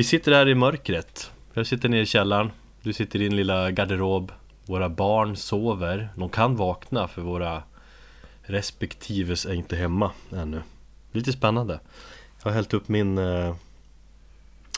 [0.00, 1.30] Vi sitter här i mörkret.
[1.54, 2.50] Jag sitter nere i källaren.
[2.82, 4.32] Du sitter i din lilla garderob.
[4.66, 6.08] Våra barn sover.
[6.16, 7.62] De kan vakna för våra
[8.42, 10.62] respektives är inte hemma ännu.
[11.12, 11.80] Lite spännande.
[12.42, 13.54] Jag har hällt upp min eh,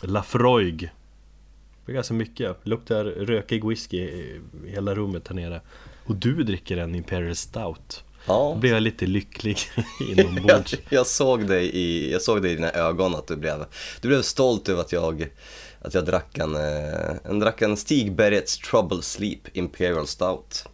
[0.03, 0.91] Lafroig.
[1.87, 2.57] Det är ganska mycket.
[2.63, 5.61] Luktar rökig whisky i hela rummet här nere.
[6.05, 8.05] Och du dricker en Imperial Stout.
[8.27, 8.51] Ja.
[8.55, 9.59] Då blev jag lite lycklig
[10.01, 10.75] Jag, inombords.
[10.89, 13.65] jag, såg dig i, jag såg dig i dina ögon att du blev,
[14.01, 15.29] du blev stolt över att jag,
[15.81, 20.65] att jag drack en, eh, en, drack en Stig Bergets Trouble Sleep Imperial Stout.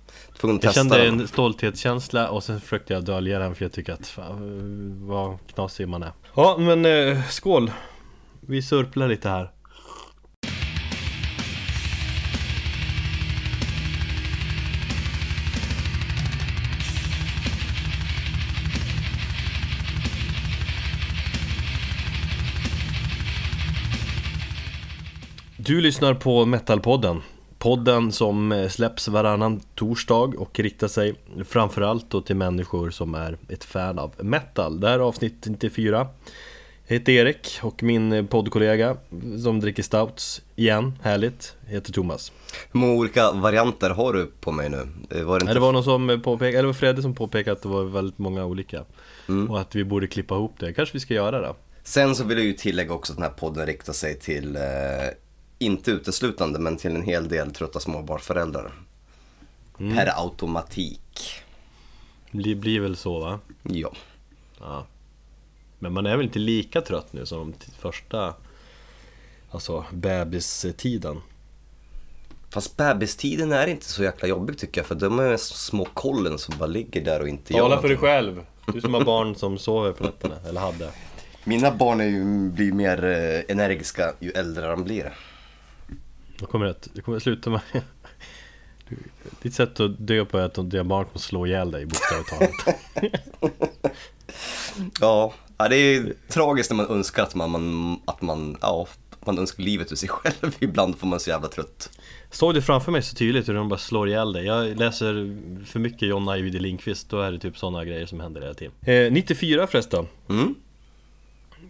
[0.63, 5.09] Jag kände en stolthetskänsla och sen försökte jag dölja den för jag tycker att fan
[5.09, 6.13] vad knasig man är.
[6.35, 7.71] Ja men eh, skål!
[8.41, 9.51] Vi surplar lite här.
[25.69, 27.23] Du lyssnar på Metalpodden
[27.59, 33.39] Podden som eh, släpps varannan torsdag och riktar sig framförallt då till människor som är
[33.49, 34.81] ett fan av metal.
[34.81, 36.09] Det här är avsnitt 94
[36.87, 38.97] Jag heter Erik och min poddkollega
[39.43, 42.33] som dricker stouts igen, härligt, heter Thomas.
[42.73, 44.89] Hur många olika varianter har du på mig nu?
[45.11, 47.57] Eh, Var det inte det var någon som påpekade, eller det var Fredde som påpekade
[47.57, 48.85] att det var väldigt många olika
[49.49, 52.39] Och att vi borde klippa ihop det, kanske vi ska göra det Sen så vill
[52.39, 54.63] jag ju tillägga också att den här podden riktar sig till, eh,
[55.59, 58.73] inte uteslutande, men till en hel del trötta småbarnsföräldrar.
[59.79, 59.97] Mm.
[59.97, 61.43] Per automatik.
[62.31, 63.41] Det blir väl så va?
[63.63, 63.93] Ja.
[64.61, 64.87] Ja.
[65.79, 68.35] Men man är väl inte lika trött nu som första
[69.51, 71.21] Alltså bebistiden
[72.51, 76.59] Fast bebistiden är inte så jäkla jobbig tycker jag, för de är små kollen som
[76.59, 78.45] bara ligger där och inte gör Tala för dig själv!
[78.73, 80.91] Du som har barn som sover på nätterna, eller hade
[81.45, 85.13] Mina barn är ju, blir mer eh, energiska ju äldre de blir.
[86.39, 87.61] Då kommer det, att- det kommer att sluta med
[88.89, 88.97] du,
[89.43, 92.77] Ditt sätt att dö på är att dina barn kommer slå ihjäl dig bokstavligt talat
[95.01, 95.35] Ja,
[95.71, 98.87] det är tragiskt när man önskar att man, att man, ja,
[99.27, 100.57] man önskar livet ur sig själv.
[100.59, 101.91] Ibland får man så jävla trött.
[102.31, 104.45] Såg du framför mig så tydligt hur de bara slår ihjäl dig?
[104.47, 108.41] Jag läser för mycket John Ajvide Lindqvist, då är det typ sådana grejer som händer
[108.41, 110.55] hela tiden eh, 94 förresten Mm.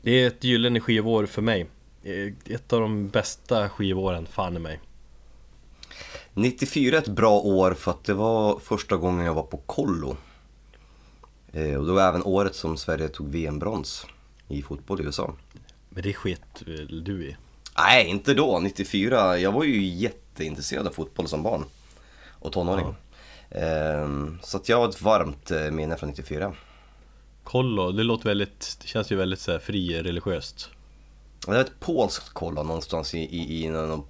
[0.02, 1.66] Det är ett gyllene skivår för mig
[2.44, 4.80] Ett av de bästa skivåren, fan i mig
[6.34, 10.16] 94 är ett bra år för att det var första gången jag var på kollo.
[11.52, 14.06] Eh, och det var även året som Sverige tog VM-brons
[14.48, 15.34] i fotboll i USA.
[15.88, 17.36] Men det sket väl du i?
[17.78, 18.58] Nej, inte då.
[18.58, 19.38] 94.
[19.38, 21.64] Jag var ju jätteintresserad av fotboll som barn
[22.28, 22.94] och tonåring.
[23.50, 26.54] Ehm, så att jag har ett varmt eh, minne från 94.
[27.44, 30.70] Kollo, det låter väldigt, det känns ju väldigt så här fri religiöst
[31.52, 34.04] Det var ett polskt kollo någonstans i, i, i någon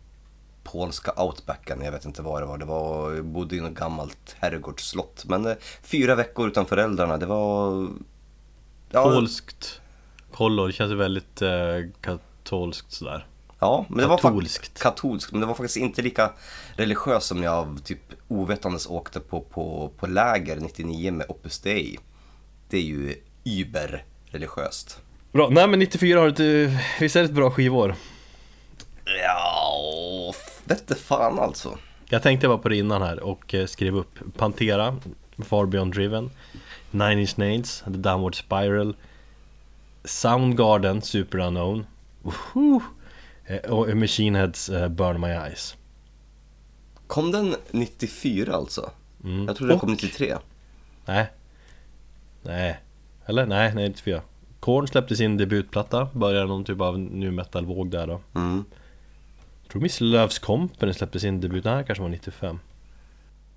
[0.62, 1.81] polska outbacken.
[1.82, 2.59] Jag vet inte vad det var.
[2.59, 5.25] Det var, jag bodde i något gammalt herrgårdsslott.
[5.25, 7.88] Men eh, fyra veckor utan föräldrarna, det var...
[8.91, 9.81] Ja, Polskt
[10.32, 11.50] kollo, det känns väldigt eh,
[12.00, 13.27] katolskt sådär
[13.60, 14.56] Ja, men det var Katolskt.
[14.56, 15.32] faktiskt katolskt.
[15.32, 16.32] Men det var faktiskt inte lika
[16.77, 21.98] religiöst som jag typ ovetandes åkte på, på, på läger 99 med Opus Dei.
[22.69, 24.98] Det är ju über-religiöst.
[25.33, 26.41] Bra, nej men 94 har ett,
[27.00, 27.94] visst är det ett bra skivår?
[29.22, 30.33] Ja,
[30.65, 31.78] vette fan alltså.
[32.09, 34.97] Jag tänkte bara på det innan här och eh, skrev upp Pantera,
[35.39, 36.31] Far Beyond Driven
[36.91, 38.97] Nine Inch Nails, The Downward Spiral
[40.05, 41.87] Soundgarden, Super Unknown!
[43.47, 45.77] Eh, Och Machine Heads eh, Burn My Eyes
[47.06, 48.91] Kom den 94 alltså?
[49.25, 49.47] Mm.
[49.47, 50.37] Jag trodde den kom Och- 93.
[51.06, 51.27] Nej
[52.43, 52.81] Nej
[53.27, 54.21] Eller nej, nej 94
[54.61, 58.65] Korn släppte sin debutplatta, började någon typ av nu metal-våg där då Mm.
[59.63, 62.59] Jag tror Miss Loves Company släppte sin debut, nej kanske var 95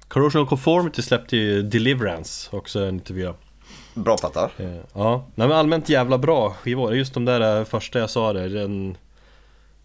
[0.08, 3.34] Corrosional Conformity släppte ju Deliverance också 94
[3.94, 4.52] Bra platta.
[4.58, 6.96] Eh, Ja, nej men allmänt jävla bra skivor.
[6.96, 8.98] Just de där eh, första jag sa där, den...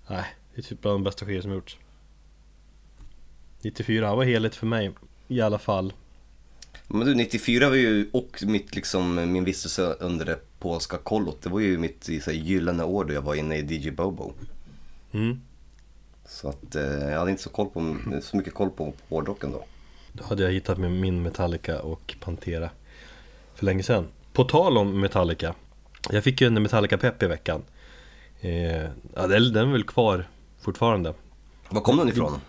[0.06, 1.78] Nej, det är typ bland de bästa skivor som gjorts.
[3.62, 4.92] 94 var heligt för mig,
[5.28, 5.92] i alla fall.
[6.88, 11.48] Men du, 94 var ju, och mitt, liksom, min vistelse under det polska kollot, det
[11.48, 14.33] var ju mitt så här, gyllene år då jag var inne i DJ Bobo.
[15.12, 15.41] Mm.
[16.28, 19.65] Så att eh, jag hade inte så, koll på, så mycket koll på hårdrocken då.
[20.12, 22.71] Då hade jag hittat med min Metallica och Pantera
[23.54, 24.09] för länge sedan.
[24.33, 25.54] På tal om Metallica.
[26.10, 27.62] Jag fick ju en Metallica-pepp i veckan.
[28.41, 28.83] Eh,
[29.15, 30.28] ja, den den är väl kvar
[30.60, 31.15] fortfarande.
[31.68, 32.41] Var kom den ifrån?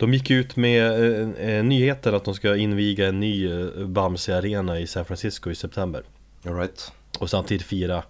[0.00, 4.80] De gick ut med eh, eh, nyheten att de ska inviga en ny eh, Bamse-arena
[4.80, 6.02] i San Francisco i september.
[6.44, 6.92] All right.
[7.18, 8.02] Och samtidigt fira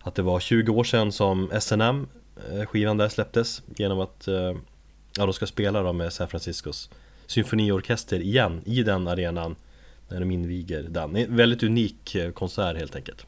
[0.00, 2.06] att det var 20 år sedan som SNM
[2.52, 4.56] eh, skivan där släpptes genom att eh,
[5.16, 6.90] ja, de ska spela då med San Franciscos
[7.26, 9.56] symfoniorkester igen i den arenan
[10.08, 11.16] när de inviger den.
[11.16, 13.26] En väldigt unik eh, konsert helt enkelt.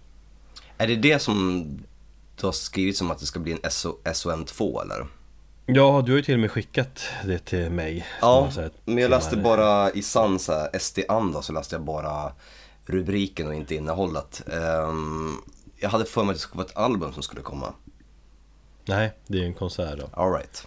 [0.77, 1.65] Är det det som
[2.41, 5.07] du har skrivit som att det ska bli en SOM2 eller?
[5.67, 8.07] Ja, du har ju till och med skickat det till mig.
[8.21, 8.51] Ja,
[8.85, 10.39] men jag läste bara i sann
[10.81, 12.33] SD-anda så läste jag bara
[12.85, 14.43] rubriken och inte innehållet.
[14.47, 15.43] Um,
[15.77, 17.75] jag hade för mig att det skulle vara ett album som skulle komma.
[18.85, 20.23] Nej, det är en konsert då.
[20.23, 20.67] All right.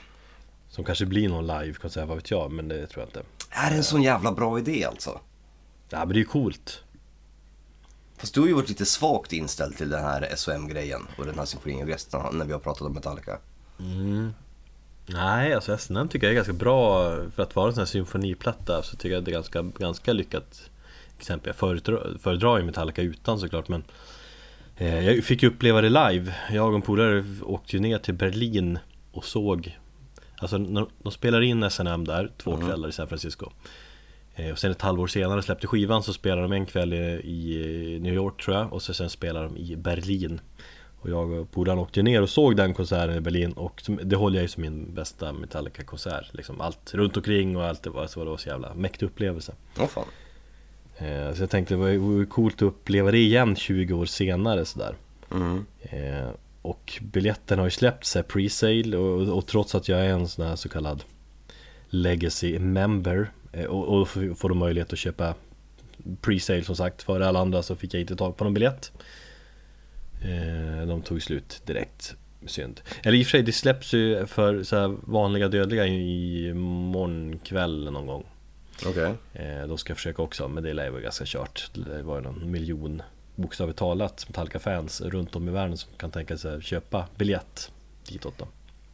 [0.70, 3.24] Som kanske blir någon live-konsert, vad vet jag, men det tror jag inte.
[3.50, 5.20] Är det en sån jävla bra idé alltså?
[5.90, 6.84] Ja, men det är ju coolt.
[8.18, 11.46] Fast du har ju varit lite svagt inställd till den här SOM-grejen och den här
[11.46, 13.38] symfoniorkestern när vi har pratat om Metallica.
[13.80, 14.34] Mm.
[15.06, 18.84] Nej, alltså SNM tycker jag är ganska bra för att vara en sån här symfoniplatta
[18.84, 20.70] så tycker jag det är ganska, ganska lyckat
[21.20, 21.48] exempel.
[21.48, 23.84] Jag föredrar, föredrar ju Metallica utan såklart men
[24.78, 26.36] eh, Jag fick ju uppleva det live.
[26.52, 28.80] Jag och en polare åkte ju ner till Berlin
[29.12, 29.78] och såg
[30.38, 30.58] Alltså
[31.04, 32.68] de spelar in SNM där två mm.
[32.68, 33.52] kvällar i San Francisco
[34.36, 38.00] eh, Och sen ett halvår senare släppte skivan så spelar de en kväll i, i
[38.02, 40.42] New York tror jag och så sen spelar de i Berlin
[41.04, 44.36] och jag och polaren åkte ner och såg den konserten i Berlin och det håller
[44.36, 46.62] jag ju som min bästa Metallica-konsert liksom.
[46.62, 49.54] Allt runt omkring och allt det var, så var det så jävla mäktig upplevelse.
[49.78, 50.06] Åh oh, fan.
[50.98, 54.96] Eh, så jag tänkte det vore coolt att uppleva det igen 20 år senare sådär
[55.32, 55.66] mm.
[55.82, 56.30] Eh,
[56.62, 60.56] och biljetten har ju släppts pre-sale och, och, trots att jag är en sån här
[60.56, 61.04] så kallad
[61.90, 65.34] Legacy member eh, och, och får då möjlighet att köpa
[66.22, 67.02] pre-sale som sagt.
[67.02, 68.92] Före alla andra så fick jag inte tag på någon biljett
[70.88, 72.16] De tog slut direkt
[72.46, 77.40] Synd Eller i och för sig det släpps ju för så vanliga dödliga i morgon
[77.44, 78.26] kväll någon gång
[78.86, 79.14] Okej.
[79.34, 79.46] Okay.
[79.46, 81.72] Eh, de ska försöka också, men det lär vara ganska kört.
[81.74, 83.02] Det var ju någon miljon
[83.36, 87.72] bokstavligt talat Metallica-fans runt om i världen som kan tänka sig köpa biljett
[88.10, 88.48] ditåt då.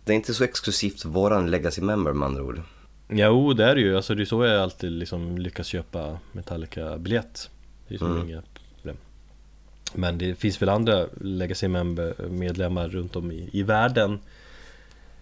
[0.03, 2.61] Det är inte så exklusivt våran legacy member med andra ord.
[3.09, 3.95] Jo, det är det ju.
[3.95, 7.49] Alltså, det är så jag alltid liksom lyckas köpa Metallica-biljett.
[7.87, 8.29] Det är som mm.
[8.29, 8.43] inga.
[9.94, 14.19] Men det finns väl andra legacy member-medlemmar runt om i, i världen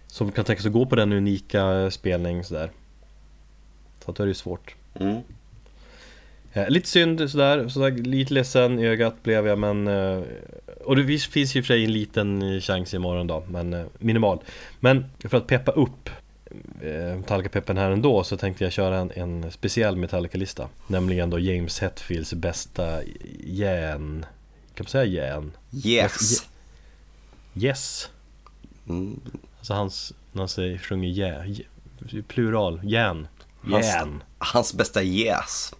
[0.06, 2.70] som kan tänka sig att gå på den unika spelning sådär.
[4.04, 4.74] Så då är det svårt.
[4.94, 5.22] Mm.
[6.52, 10.22] Eh, lite synd sådär, sådär, lite ledsen i ögat blev jag men eh,
[10.84, 14.38] Och det finns ju för sig en liten chans imorgon då, men eh, minimal
[14.80, 16.10] Men för att peppa upp
[17.16, 22.34] Metallica-peppen här ändå så tänkte jag köra en, en speciell Metallica-lista Nämligen då James Hetfields
[22.34, 23.00] bästa
[23.44, 24.26] järn
[24.78, 25.52] Kan man säga järn?
[25.84, 26.46] Yes!
[27.54, 28.08] Yes!
[28.88, 29.20] Mm.
[29.58, 31.64] Alltså hans, när han säger, sjunger jä,
[32.28, 33.28] plural, järn
[33.60, 33.86] Hans,
[34.38, 35.74] hans bästa yes.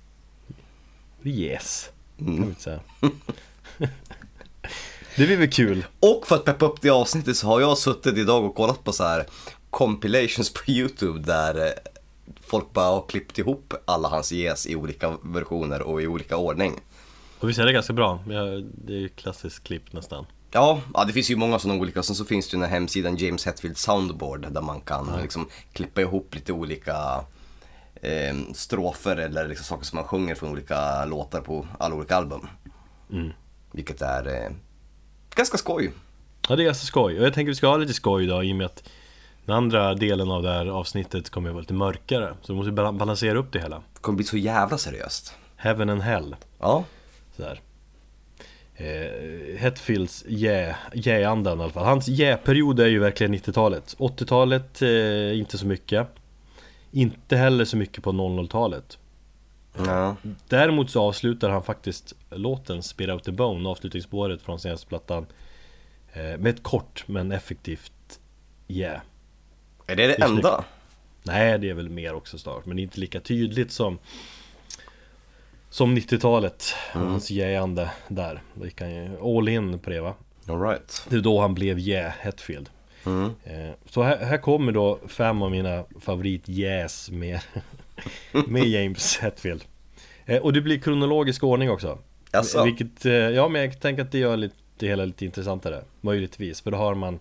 [1.25, 1.91] Yes,
[2.21, 2.55] mm.
[2.59, 2.81] säga.
[5.17, 5.87] det blir väl kul.
[6.01, 8.93] Och för att peppa upp det avsnittet så har jag suttit idag och kollat på
[8.93, 9.27] så här
[9.71, 11.73] compilations på YouTube där eh,
[12.41, 16.81] folk bara har klippt ihop alla hans yes i olika versioner och i olika ordning.
[17.41, 18.21] Och visst är det ganska bra?
[18.27, 20.27] Det är ju klassiskt klipp nästan.
[20.51, 22.03] Ja, ja, det finns ju många sådana olika.
[22.03, 25.23] Sen så finns det ju den här hemsidan James Hetfield Soundboard där man kan ja.
[25.23, 27.25] liksom klippa ihop lite olika
[27.95, 32.47] eh, strofer eller liksom saker som man sjunger från olika låtar på alla olika album.
[33.13, 33.33] Mm.
[33.73, 34.51] Vilket är eh,
[35.35, 35.93] ganska skoj.
[36.49, 37.19] Ja, det är ganska skoj.
[37.19, 38.89] Och jag tänker att vi ska ha lite skoj idag i och med att
[39.45, 42.35] den andra delen av det här avsnittet kommer att vara lite mörkare.
[42.43, 43.77] Så vi måste balansera upp det hela.
[43.77, 45.35] Det kommer bli så jävla seriöst.
[45.57, 46.37] Heaven and Hell.
[46.59, 46.85] Ja.
[47.39, 47.61] Sådär.
[48.75, 51.85] Eh, Hetfields yeah-andan yeah i alla fall.
[51.85, 53.97] Hans yeah-period är ju verkligen 90-talet.
[53.99, 56.09] 80-talet, eh, inte så mycket.
[56.91, 58.99] Inte heller så mycket på 00-talet
[59.87, 60.17] ja.
[60.49, 65.27] Däremot så avslutar han faktiskt låten Spit Out The Bone, avslutningsspåret från senaste plattan
[66.13, 68.21] eh, Med ett kort men effektivt
[68.69, 69.01] Yeah
[69.87, 70.65] Är det det Just enda?
[71.23, 73.99] Nej, det är väl mer också snart, men inte lika tydligt som
[75.71, 77.07] Som 90-talet, mm.
[77.07, 80.15] hans jäande där Då gick han ju all in på det va
[80.49, 81.07] All right.
[81.09, 82.71] Det är då han blev Yeah Hetfield
[83.07, 83.33] Mm.
[83.91, 87.41] Så här, här, kommer då fem av mina favoritjäs med,
[88.49, 89.65] med James Hetfield.
[90.27, 91.99] Eh, och det blir kronologisk ordning också.
[92.31, 92.65] Alltså.
[92.65, 95.85] Vilket, eh, ja men jag tänker att det gör lite, det hela lite intressantare.
[96.01, 97.19] Möjligtvis, för då har man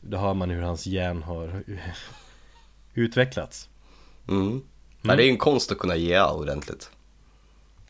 [0.00, 1.62] Då hör man hur hans hjärn har
[2.94, 3.68] utvecklats.
[4.28, 4.46] Mm.
[4.46, 4.62] Mm.
[5.02, 6.90] Ja, det är ju en konst att kunna ge ordentligt.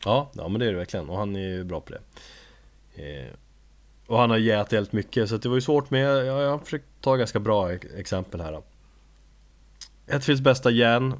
[0.05, 2.01] Ja, ja men det är det verkligen och han är ju bra på det.
[4.07, 6.85] Och han har helt mycket så det var ju svårt med, jag, jag har försökt
[7.01, 8.63] ta ganska bra exempel här då.
[10.07, 11.13] Hetfields bästa järn,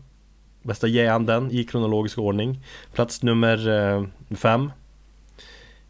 [0.62, 2.66] bästa järnden i kronologisk ordning.
[2.94, 4.04] Plats nummer eh,
[4.36, 4.72] fem.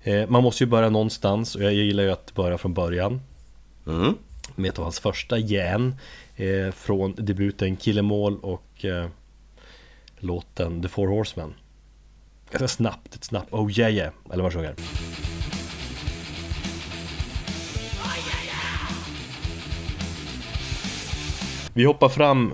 [0.04, 3.22] Eh, man måste ju börja någonstans och jag gillar ju att börja från början.
[3.88, 4.16] Mm.
[4.56, 5.96] med ett av hans första järn
[6.36, 9.08] eh, från debuten Killemål och eh,
[10.20, 11.54] låten The Four Horsemen.
[12.52, 14.76] Ganska snabbt, ett snabbt Oh yeah yeah, eller vad sjunger.
[21.74, 22.54] Vi hoppar fram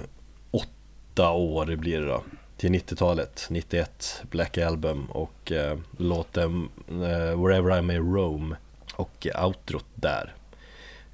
[0.51, 2.23] åtta år blir det då
[2.57, 8.55] till 90-talet, 91, Black Album och eh, låten eh, Wherever I May Roam
[8.95, 10.33] och outrot där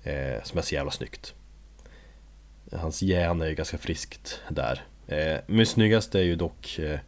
[0.03, 1.33] eh, som är så jävla snyggt.
[2.71, 4.83] Hans järn är ju ganska friskt där.
[5.07, 6.99] Eh, men snyggast är ju dock eh,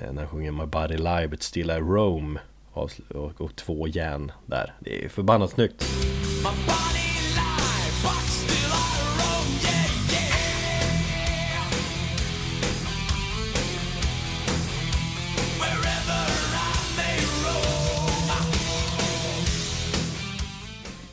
[0.00, 2.38] när han sjunger My Body Live But Still I Roam
[2.72, 4.74] och, två järn där.
[4.80, 5.84] Det är förbannat snyggt.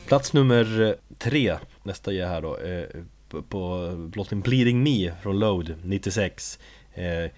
[0.06, 2.84] Plats nummer tre, nästa är här då, eh,
[3.28, 6.58] på, på låten Bleeding Me från Load 96.
[6.94, 7.30] Eh,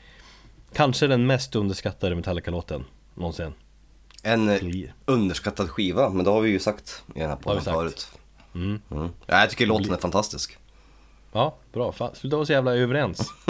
[0.72, 2.84] kanske den mest underskattade Metallica-låten
[3.14, 3.52] någonsin.
[4.22, 4.60] En eh,
[5.04, 8.08] underskattad skiva, men det har vi ju sagt i den här podden förut.
[8.54, 8.80] Mm.
[8.90, 9.08] Mm.
[9.26, 10.58] Ja, jag tycker låten är fantastisk.
[11.32, 11.92] Ja, bra.
[11.92, 13.32] Fan, sluta vara så jävla överens.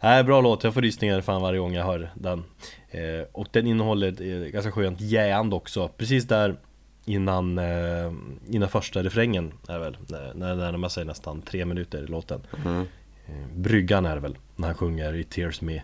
[0.00, 0.64] Nej, bra låt.
[0.64, 2.44] Jag får rysningar fan varje gång jag hör den.
[2.90, 5.88] Eh, och den innehåller eh, ganska skönt jänd också.
[5.88, 6.56] Precis där
[7.04, 8.12] innan, eh,
[8.50, 9.96] innan första refrängen är väl.
[10.06, 12.40] När när det närmar sig nästan tre minuter i låten.
[12.64, 12.86] Mm.
[13.26, 14.38] Eh, bryggan är det väl.
[14.56, 15.82] När han sjunger i Tears Me.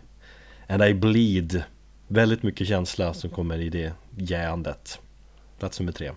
[0.68, 1.62] And I bleed.
[2.08, 5.00] Väldigt mycket känsla som kommer i det jäandet.
[5.58, 6.10] Plats nummer tre.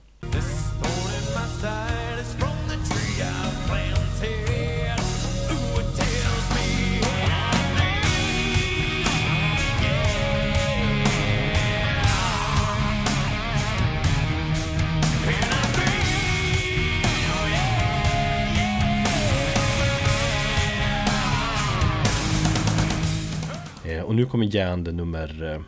[24.13, 25.61] Och nu kommer järn nummer, eh,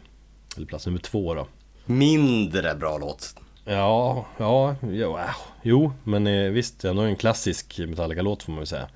[0.58, 1.48] eller plats nummer två då.
[1.86, 3.36] Mindre bra låt.
[3.66, 4.76] Ja, ja,
[5.20, 8.88] äh, jo, men eh, visst, det är nog en klassisk Metallica-låt får man väl säga.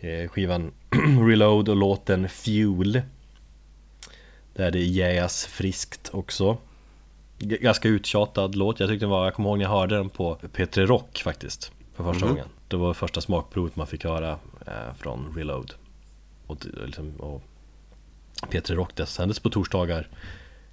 [0.00, 0.72] Eh, skivan
[1.28, 3.02] Reload och låten Fuel.
[4.54, 6.56] Där det jäas friskt också.
[7.38, 10.08] G- ganska uttjatad låt, jag tyckte den var, jag kommer ihåg när jag hörde den
[10.10, 11.72] på P3 Rock faktiskt.
[11.94, 12.34] För första Mhm.
[12.34, 12.48] gången.
[12.68, 14.30] Det var första smakprovet man fick höra
[14.66, 15.74] eh, från Reload.
[16.46, 17.42] Och, liksom, och
[18.42, 20.08] P3 Rock det sändes på torsdagar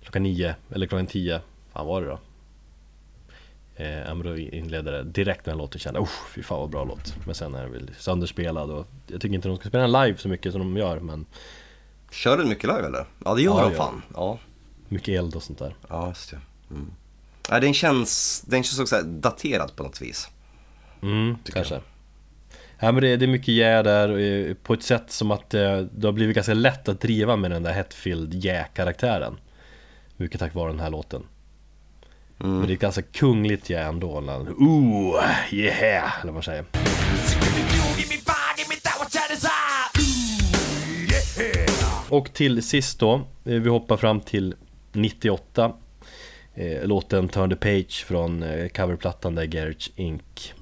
[0.01, 1.41] klockan nio eller klockan tio.
[1.73, 2.19] Fan var det då?
[3.75, 7.15] Eh, Amro inledde det direkt när låten kände oh, fy fan vad bra låt.
[7.25, 10.17] Men sen är den väl sönderspelad och jag tycker inte de ska spela den live
[10.17, 11.25] så mycket som de gör men
[12.11, 13.05] Kör den mycket live eller?
[13.25, 14.01] Ja, det gör Ja, de fan.
[14.13, 14.39] Ja,
[14.89, 15.75] mycket eld och sånt där.
[15.89, 16.39] ja just det.
[16.71, 16.91] Mm.
[17.49, 20.27] Ja, den känns, den känns också daterad på något vis.
[21.01, 21.81] Mm, kanske.
[22.79, 25.77] Ja, men det, det är mycket jä där eh, på ett sätt som att eh,
[25.77, 29.37] det har blivit ganska lätt att driva med den där Hetfield jä-karaktären.
[30.17, 31.23] Mycket tack vare den här låten.
[32.39, 32.57] Mm.
[32.57, 34.07] Men det är ett ganska kungligt jä ändå.
[34.57, 36.19] Ooh, yeah!
[36.21, 36.65] Eller vad man säger.
[42.09, 44.55] Och till sist då, eh, vi hoppar fram till
[44.91, 45.73] 98
[46.55, 50.53] eh, Låten Turn the Page från coverplattan där Garage Inc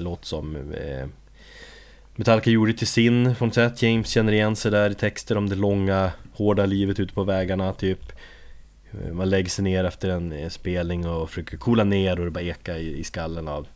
[0.00, 1.06] låt som eh,
[2.14, 5.48] Metallica gjorde till sin på något sätt James känner igen sig där i texter om
[5.48, 8.12] det långa hårda livet ute på vägarna typ
[8.92, 12.30] eh, Man lägger sig ner efter en eh, spelning och försöker coola ner och det
[12.30, 13.66] bara ekar i, i skallen av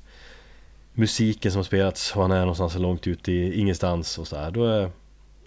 [0.92, 4.50] Musiken som spelats och han är någonstans långt ute i ingenstans och så här.
[4.50, 4.88] Då, eh,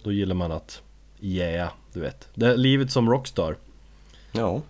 [0.02, 0.82] då gillar man att
[1.20, 2.28] yeah, du vet.
[2.34, 3.56] Det är livet som rockstar.
[4.32, 4.62] Ja.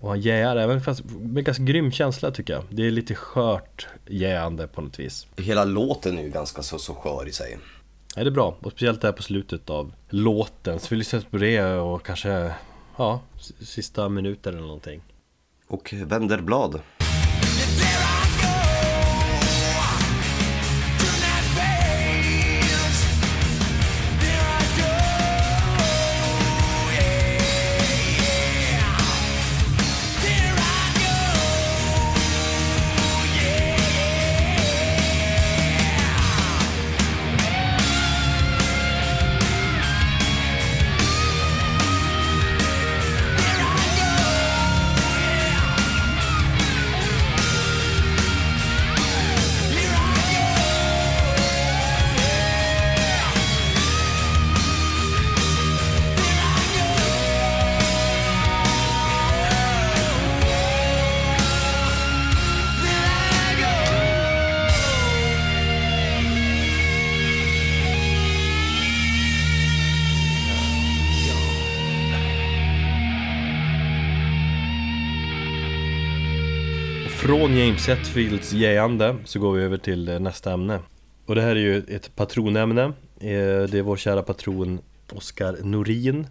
[0.00, 2.64] Och han jäar även fast med ganska grym känsla tycker jag.
[2.70, 5.26] Det är lite skört jäande på något vis.
[5.36, 7.58] Hela låten är ju ganska så, så skör i sig.
[8.16, 8.56] Ja, det är bra.
[8.60, 10.78] Och speciellt där på slutet av låten.
[10.78, 12.54] Så vi lyssnar på det och kanske,
[12.96, 13.20] ja,
[13.60, 15.02] sista minuter eller någonting.
[15.68, 16.80] Och vänder blad.
[77.78, 80.80] Setfields James så går vi över till eh, nästa ämne.
[81.26, 82.82] Och det här är ju ett patronämne.
[83.20, 84.80] Eh, det är vår kära patron
[85.12, 86.26] Oskar Norin.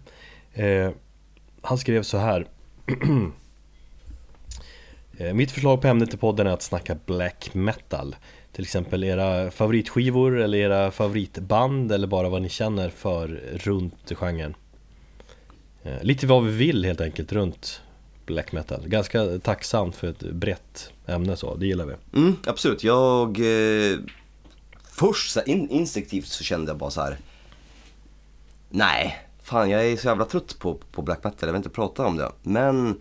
[0.52, 0.90] Eh,
[1.62, 2.46] han skrev så här.
[5.34, 8.16] Mitt förslag på ämnet i podden är att snacka black metal.
[8.52, 14.54] Till exempel era favoritskivor eller era favoritband eller bara vad ni känner för runt genren.
[16.00, 17.82] Lite vad vi vill helt enkelt runt
[18.28, 22.84] black metal Ganska tacksamt för ett brett ämne så, det gillar vi Mm, absolut.
[22.84, 23.28] Jag...
[23.40, 23.98] Eh,
[24.92, 27.18] först så in, instinktivt så kände jag bara så här.
[28.70, 32.06] Nej, fan jag är så jävla trött på, på black metal, jag vill inte prata
[32.06, 32.32] om det.
[32.42, 33.00] Men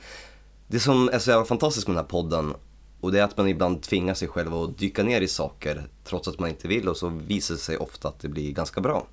[0.68, 2.54] det som är så jävla fantastiskt med den här podden
[3.02, 6.28] och det är att man ibland tvingar sig själv att dyka ner i saker trots
[6.28, 9.08] att man inte vill och så visar det sig ofta att det blir ganska bra.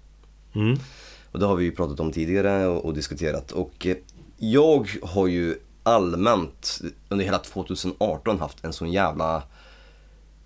[0.52, 0.78] mm.
[1.32, 3.52] Och det har vi ju pratat om tidigare och, och diskuterat.
[3.52, 3.96] Och eh,
[4.38, 9.42] jag har ju allmänt under hela 2018 haft en sån jävla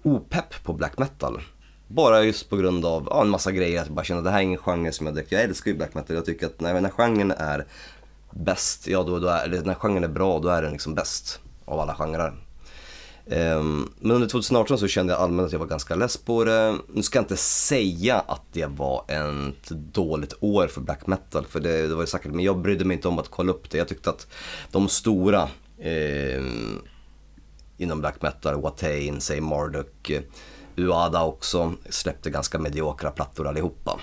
[0.02, 1.40] opepp på black metal.
[1.86, 4.30] Bara just på grund av ja, en massa grejer, att jag bara känner att det
[4.30, 6.16] här är ingen genre som jag direkt, jag älskar ju black metal.
[6.16, 7.66] Jag tycker att nej, när genren är
[8.30, 11.40] bäst, ja då, då är, eller när genren är bra, då är den liksom bäst
[11.64, 12.32] av alla genrer.
[13.30, 16.78] Ehm, men under 2018 så kände jag allmänt att jag var ganska less på det.
[16.94, 21.60] Nu ska jag inte säga att det var ett dåligt år för black metal, för
[21.60, 23.78] det, det var ju säkert, men jag brydde mig inte om att kolla upp det.
[23.78, 24.26] Jag tyckte att
[24.70, 26.42] de stora eh,
[27.76, 30.22] inom black metal, Watain, Say Marduk, eh,
[30.76, 34.00] Uada också, släppte ganska mediokra plattor allihopa.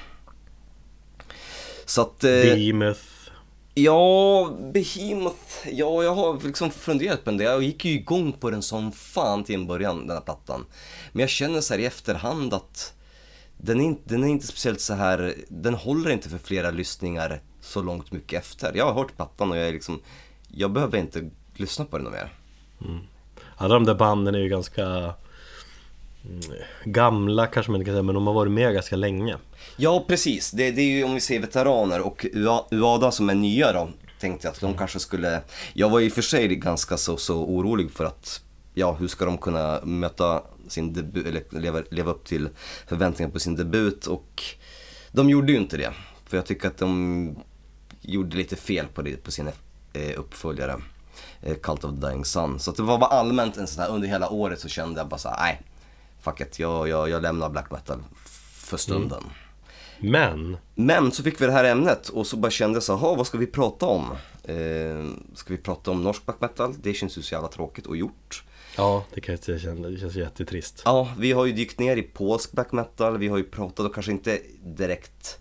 [1.85, 2.23] Så att...
[2.23, 3.14] eh, Behemoth
[3.77, 5.67] Ja, Behemoth.
[5.71, 7.39] Ja, jag har liksom funderat på den.
[7.39, 10.65] Jag gick ju igång på den som fan till en början, den här plattan.
[11.11, 12.93] Men jag känner så här i efterhand att
[13.57, 17.41] den är, inte, den är inte speciellt så här, den håller inte för flera lyssningar
[17.61, 18.71] så långt mycket efter.
[18.75, 20.01] Jag har hört plattan och jag är liksom,
[20.47, 22.33] jag behöver inte lyssna på den mer.
[22.85, 22.99] Mm.
[23.55, 25.13] Alla de där banden är ju ganska
[26.83, 29.37] Gamla kanske man inte kan säga, men de har varit med ganska länge
[29.77, 30.51] Ja, precis.
[30.51, 33.89] Det, det är ju om vi säger veteraner och UA- UADA som är nya då,
[34.19, 35.41] tänkte jag att de kanske skulle...
[35.73, 38.41] Jag var i och för sig ganska så, så orolig för att,
[38.73, 42.49] ja, hur ska de kunna möta sin debut, eller leva, leva upp till
[42.87, 44.43] förväntningarna på sin debut och
[45.11, 45.91] de gjorde ju inte det.
[46.25, 47.35] För jag tycker att de
[48.01, 49.47] gjorde lite fel på, det, på sin
[49.93, 50.75] eh, uppföljare,
[51.41, 52.59] eh, Cult of the Dying Sun.
[52.59, 55.07] Så att det var bara allmänt en sån här, under hela året så kände jag
[55.07, 55.61] bara så här, nej,
[56.25, 58.03] fuck it, jag, jag, jag lämnar black metal
[58.55, 59.23] för stunden.
[59.99, 63.07] Men Men så fick vi det här ämnet och så bara kände jag så här,
[63.07, 64.11] "Jaha, vad ska vi prata om?
[64.43, 66.73] Eh, ska vi prata om norsk black metal?
[66.81, 68.43] Det känns ju så jävla tråkigt och gjort.
[68.77, 72.01] Ja, det kan jag känna, det känns jättetrist Ja, vi har ju dykt ner i
[72.01, 75.39] polsk black metal, vi har ju pratat och kanske inte direkt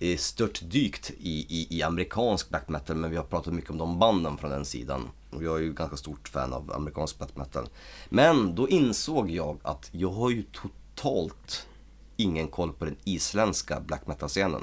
[0.00, 3.98] eh, störtdykt i, i, i amerikansk black metal men vi har pratat mycket om de
[3.98, 5.08] banden från den sidan.
[5.30, 7.68] Och jag är ju ganska stort fan av amerikansk black metal.
[8.08, 11.66] Men då insåg jag att jag har ju totalt
[12.16, 14.62] ingen koll på den isländska black metal-scenen.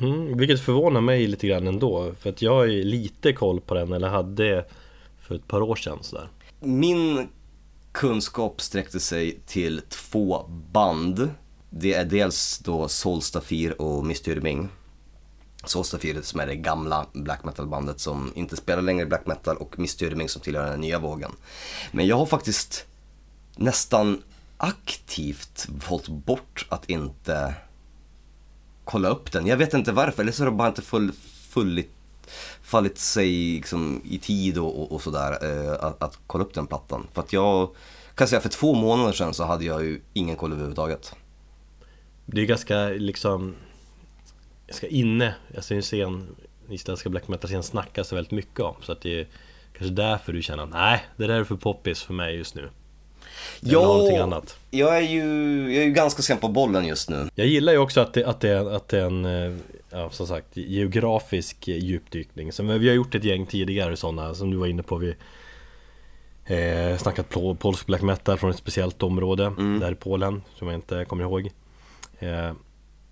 [0.00, 3.74] mm, Vilket förvånar mig lite grann ändå För att jag har ju lite koll på
[3.74, 4.64] den, eller hade
[5.20, 6.28] för ett par år sedan sådär
[6.60, 7.28] Min
[7.92, 11.30] kunskap sträckte sig till två band.
[11.70, 14.58] Det är dels då Solstafir och Mystyrming.
[14.58, 14.83] Solstafir
[15.68, 20.42] som är det gamla black metal-bandet som inte spelar längre black metal och Mystyrming som
[20.42, 21.32] tillhör den nya vågen.
[21.92, 22.86] Men jag har faktiskt
[23.56, 24.22] nästan
[24.56, 27.54] aktivt valt bort att inte
[28.84, 29.46] kolla upp den.
[29.46, 31.12] Jag vet inte varför, eller så har det bara inte full,
[31.48, 31.90] fullit,
[32.62, 36.66] fallit sig liksom, i tid och, och, och sådär eh, att, att kolla upp den
[36.66, 37.06] plattan.
[37.12, 37.70] För att jag
[38.14, 41.14] kan säga för två månader sedan så hade jag ju ingen koll överhuvudtaget.
[42.26, 43.54] Det är ganska liksom
[44.66, 46.26] Ganska inne, alltså en scen
[46.70, 49.26] Isländska black metal-scenen snackas väldigt mycket om Så att det är
[49.78, 52.68] kanske därför du känner att nej, det där är för poppis för mig just nu
[53.60, 55.22] Jag annat jag är ju,
[55.74, 57.28] jag är ju ganska sen på bollen just nu.
[57.34, 59.56] Jag gillar ju också att det, att det, att det är en, eh,
[59.90, 62.50] ja, som sagt, geografisk djupdykning.
[62.58, 64.96] Men vi har gjort ett gäng tidigare sådana, som du var inne på.
[64.96, 65.14] Vi
[66.46, 70.74] eh, snackat pol- polsk black metal från ett speciellt område där i Polen, som jag
[70.74, 71.50] inte kommer ihåg.
[72.18, 72.52] Eh,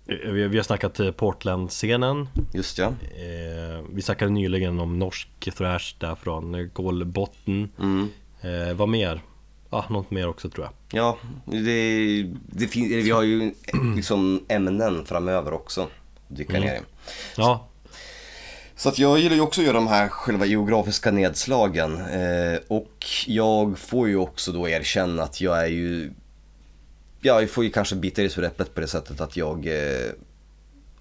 [0.05, 2.27] vi, vi har snackat eh, Portland-scenen.
[2.53, 2.85] Just ja.
[2.87, 7.69] Eh, vi snackade nyligen om norsk thrash där från eh, Kolbotten.
[7.79, 8.09] Mm.
[8.41, 9.21] Eh, vad mer?
[9.69, 10.99] Ja, något mer också tror jag.
[10.99, 13.53] Ja, det, det fin- vi har ju
[13.95, 15.87] liksom ämnen framöver också
[16.27, 16.79] dyka ner i.
[17.37, 17.67] Ja,
[18.75, 21.95] Så att jag gillar ju också att göra de här själva geografiska nedslagen.
[22.01, 26.11] Eh, och jag får ju också då erkänna att jag är ju...
[27.25, 30.11] Ja, jag får ju kanske bita i det äpplet på det sättet att jag eh,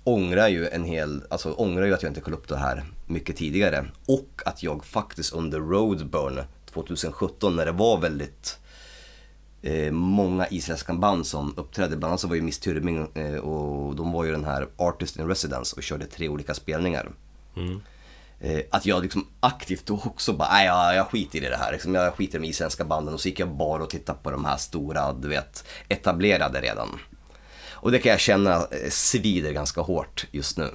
[0.04, 1.22] ångrar ju en hel...
[1.30, 3.84] Alltså ångrar ju att jag inte kollade upp det här mycket tidigare.
[4.06, 6.40] Och att jag faktiskt under Roadburn
[6.72, 8.58] 2017 när det var väldigt
[9.62, 11.96] eh, många isländska band som uppträdde.
[11.96, 15.18] Bland annat så var ju Miss Tyrming eh, och de var ju den här Artist
[15.18, 17.12] in Residence och körde tre olika spelningar.
[17.56, 17.80] Mm
[18.70, 21.72] att jag liksom aktivt då också bara, nej jag, jag skiter i det här.
[21.72, 24.30] Liksom, jag skiter i de isländska banden och så gick jag bara och tittade på
[24.30, 26.88] de här stora, du vet, etablerade redan.
[27.72, 30.70] Och det kan jag känna eh, svider ganska hårt just nu.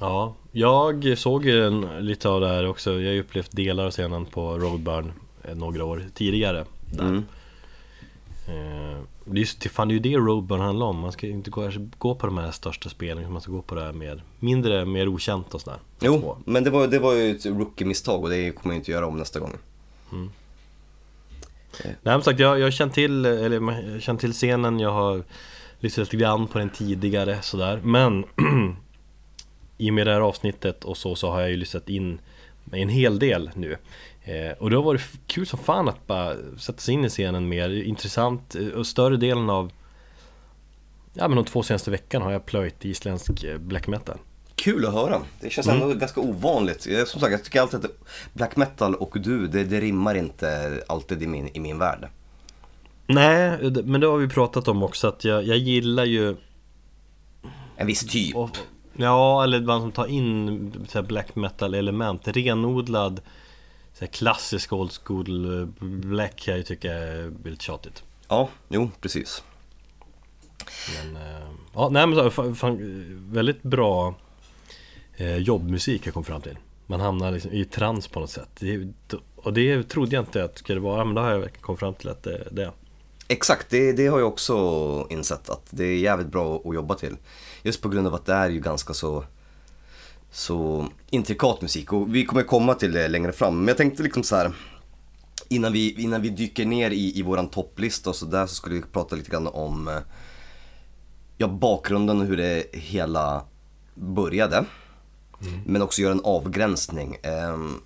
[0.00, 2.90] Ja, jag såg ju en, lite av det här också.
[2.90, 5.12] Jag har ju upplevt delar av scenen på Roadburn
[5.44, 6.64] eh, några år tidigare.
[6.92, 7.04] Där.
[7.04, 7.24] Mm.
[9.26, 10.98] Eh, det är ju det- fan, det är ju det Roadburn handlar om.
[10.98, 13.74] Man ska ju inte gå, gå på de här största spelen, man ska gå på
[13.74, 15.78] det här med mindre, mer okänt och sådär.
[16.00, 19.06] Jo, men det var, det var ju ett rookie-misstag och det kommer jag inte göra
[19.06, 19.56] om nästa gång.
[21.84, 25.22] Nej men sagt, jag, jag har känt till, eller känt till scenen, jag har
[25.80, 28.24] lyssnat lite grann på den tidigare sådär Men
[29.78, 32.20] I och med det här avsnittet och så, så har jag ju lyssnat in
[32.72, 33.76] en hel del nu
[34.24, 37.48] eh, Och det har varit kul som fan att bara sätta sig in i scenen
[37.48, 39.70] mer Intressant eh, och större delen av
[41.14, 44.18] Ja men de två senaste veckorna har jag plöjt isländsk eh, black metal
[44.54, 45.20] Kul att höra.
[45.40, 45.82] Det känns Mm.
[45.82, 46.82] ändå ganska ovanligt.
[47.06, 47.90] Som sagt, jag tycker alltid att
[48.32, 52.08] black metal och du, det, det rimmar inte alltid i min, i min värld.
[53.06, 56.36] Nej, men det har vi pratat om också att jag, jag gillar ju
[57.76, 58.36] En viss typ.
[58.36, 58.50] Och,
[58.96, 63.20] ja, eller man som tar in black metal element Renodlad
[64.06, 68.90] så klassisk old school eh, black kan jag ju tycka är lite tjatigt Ja, jo,
[69.00, 69.42] precis.
[70.96, 72.78] Men, eh, ja, nej men fan, fan,
[73.32, 74.14] väldigt bra
[75.16, 78.92] eh, jobbmusik jag kom fram till Man hamnar liksom i trans på något sätt det,
[79.36, 81.94] Och det trodde jag inte att det skulle vara, men då har jag kommit fram
[81.94, 82.72] till att det det är
[83.28, 87.16] Exakt, det, det har jag också insett att det är jävligt bra att jobba till.
[87.62, 89.24] Just på grund av att det är ju ganska så,
[90.32, 93.58] så intrikat musik och vi kommer komma till det längre fram.
[93.58, 94.52] Men jag tänkte liksom så här
[95.48, 98.74] innan vi, innan vi dyker ner i, i våran topplista och så där så skulle
[98.74, 99.98] vi prata lite grann om eh,
[101.36, 103.44] ja, bakgrunden och hur det hela
[103.94, 104.64] började.
[105.66, 107.16] Men också göra en avgränsning.
[107.22, 107.80] Ehm,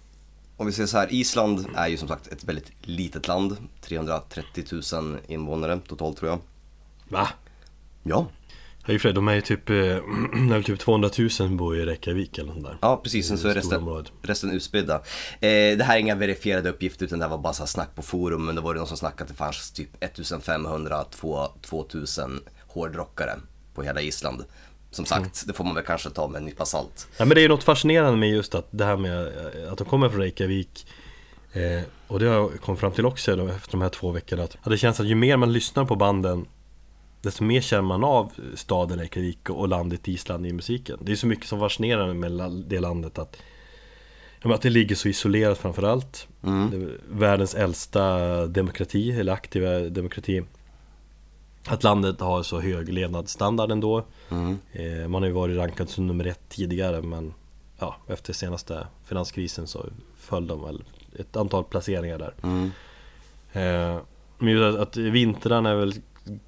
[0.57, 3.57] om vi säger så här, Island är ju som sagt ett väldigt litet land.
[3.81, 6.39] 330 000 invånare totalt tror jag.
[7.09, 7.29] Va?
[8.03, 8.27] Ja,
[8.87, 11.85] Ja, i och för sig, de är ju typ, eh, typ 200 000 bor i
[11.85, 13.29] Reykjavik eller sånt där ja precis.
[13.29, 14.95] Sen så är resten, resten utspridda.
[14.95, 18.03] Eh, det här är inga verifierade uppgifter utan det här var bara så snack på
[18.03, 18.47] forum.
[18.47, 21.05] Men det var det någon som snackade att det fanns typ 1500,
[21.61, 23.33] 2000 hårdrockare
[23.75, 24.45] på hela Island.
[24.91, 27.09] Som sagt, det får man väl kanske ta med en nypa salt.
[27.17, 29.85] Ja men det är något fascinerande med just att det här med eh, att de
[29.85, 30.87] kommer från Reykjavik
[31.53, 34.57] eh, Och det har jag kommit fram till också efter de här två veckorna att
[34.65, 36.47] det känns att ju mer man lyssnar på banden
[37.27, 40.99] Desto mer känner man av staden Reykjavik och landet Island i musiken.
[41.01, 43.37] Det är så mycket som fascinerar med det landet att
[44.43, 46.29] Att det ligger så isolerat framförallt.
[46.43, 50.43] Är Världens äldsta demokrati, eller aktiva demokrati.
[51.67, 54.05] Att landet har så hög levnadsstandard ändå.
[54.73, 57.35] Eh, Man har ju varit rankad som nummer ett tidigare men
[57.79, 59.87] ja, efter senaste finanskrisen så
[60.17, 60.85] föll de väl
[61.19, 62.35] ett antal placeringar där.
[63.53, 64.01] Eh,
[64.39, 65.95] Men just att, att vintrarna är väl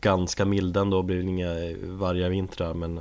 [0.00, 3.00] ganska milda ändå, blir det inga varga vintrar men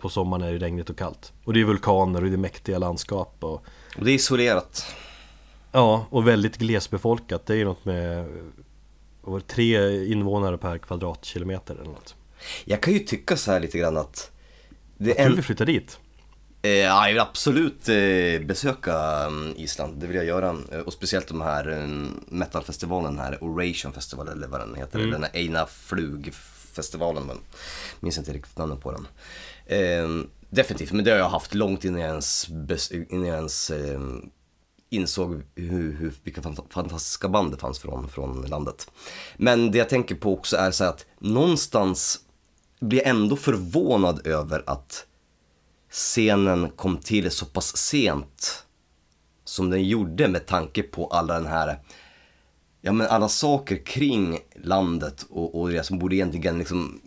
[0.00, 1.32] på sommaren är det regnigt och kallt.
[1.44, 3.64] Och det är vulkaner och det är mäktiga landskap och
[3.98, 4.94] Och det är isolerat.
[5.72, 7.46] Ja, och väldigt glesbefolkat.
[7.46, 8.26] Det är ju något med
[9.20, 12.14] var tre invånare per kvadratkilometer eller något.
[12.64, 14.30] Jag kan ju tycka så här lite grann att
[14.96, 15.98] det tror en, vi flyttar dit.
[16.64, 18.94] Eh, ja, jag vill absolut eh, besöka
[19.26, 20.56] mm, Island, det vill jag göra.
[20.72, 24.98] Eh, Och speciellt de här mm, metalfestivalen här, Oration Festival eller vad den heter.
[24.98, 27.36] Eller den här Eina Flug-festivalen, men
[28.00, 29.06] minns inte riktigt namnet på den.
[30.50, 32.48] Definitivt, men det har jag haft långt innan jag ens,
[33.10, 33.70] innan jag ens
[34.90, 38.90] insåg hur, hur, vilka fant- fantastiska band det fanns från, från landet.
[39.36, 42.20] Men det jag tänker på också är så att någonstans
[42.80, 45.06] blir jag ändå förvånad över att
[45.94, 48.64] scenen kom till så pass sent
[49.44, 51.78] som den gjorde med tanke på alla den här,
[52.80, 57.00] ja men alla saker kring landet och, och det som borde egentligen liksom,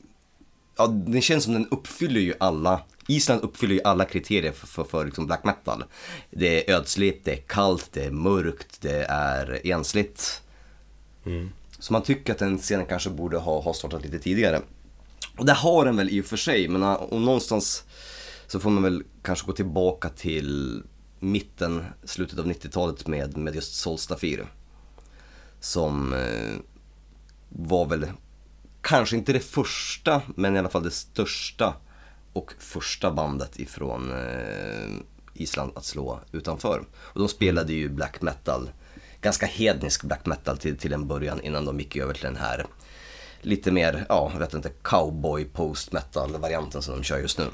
[0.77, 4.83] ja det känns som den uppfyller ju alla, Island uppfyller ju alla kriterier för, för,
[4.83, 5.83] för liksom black metal.
[6.31, 10.41] Det är ödsligt, det är kallt, det är mörkt, det är ensligt.
[11.79, 14.61] Så man tycker att den scenen kanske borde ha, ha startat lite tidigare.
[15.37, 17.83] Och det har den väl i och för sig, men uh, och någonstans
[18.47, 20.83] så får man väl kanske gå tillbaka till
[21.19, 24.47] mitten, slutet av 90-talet med, med just Solstafir.
[25.59, 26.55] Som eh,
[27.49, 28.07] var väl
[28.81, 31.75] kanske inte det första, men i alla fall det största
[32.33, 34.89] och första bandet ifrån eh,
[35.33, 36.85] Island att slå utanför.
[36.95, 38.69] Och de spelade ju black metal
[39.21, 42.65] ganska hednisk black metal till, till en början innan de gick över till den här
[43.41, 47.45] lite mer, ja, jag vet inte, cowboy post metal varianten som de kör just nu.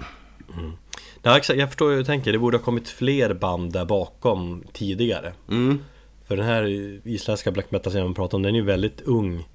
[1.21, 1.60] Ja, exakt.
[1.60, 2.32] Jag förstår hur du tänker.
[2.32, 5.34] Det borde ha kommit fler band där bakom tidigare.
[5.49, 5.79] Mm.
[6.27, 6.63] För den här
[7.08, 9.47] isländska black metal-scenen vi pratar om, den är ju väldigt ung.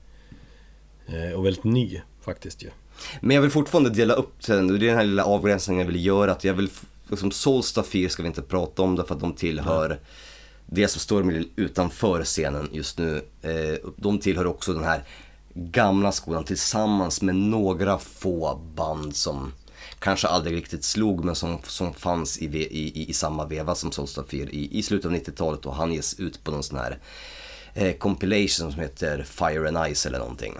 [1.06, 2.68] eh, Och väldigt ny faktiskt ju.
[3.20, 5.92] Men jag vill fortfarande dela upp den, och det är den här lilla avgränsningen jag
[5.92, 6.32] vill göra.
[6.32, 6.70] Att jag vill,
[7.08, 9.98] liksom Soulstafir ska vi inte prata om därför att de tillhör
[10.66, 13.22] det som står utanför scenen just nu.
[13.42, 15.02] Eh, de tillhör också den här
[15.54, 19.52] gamla skolan tillsammans med några få band som
[19.98, 23.92] kanske aldrig riktigt slog men som, som fanns i, i, i, i samma veva som
[23.92, 26.98] Soulstafir i, i slutet av 90-talet och han ges ut på någon sån här
[27.74, 30.54] eh, compilation som heter Fire and Ice eller någonting.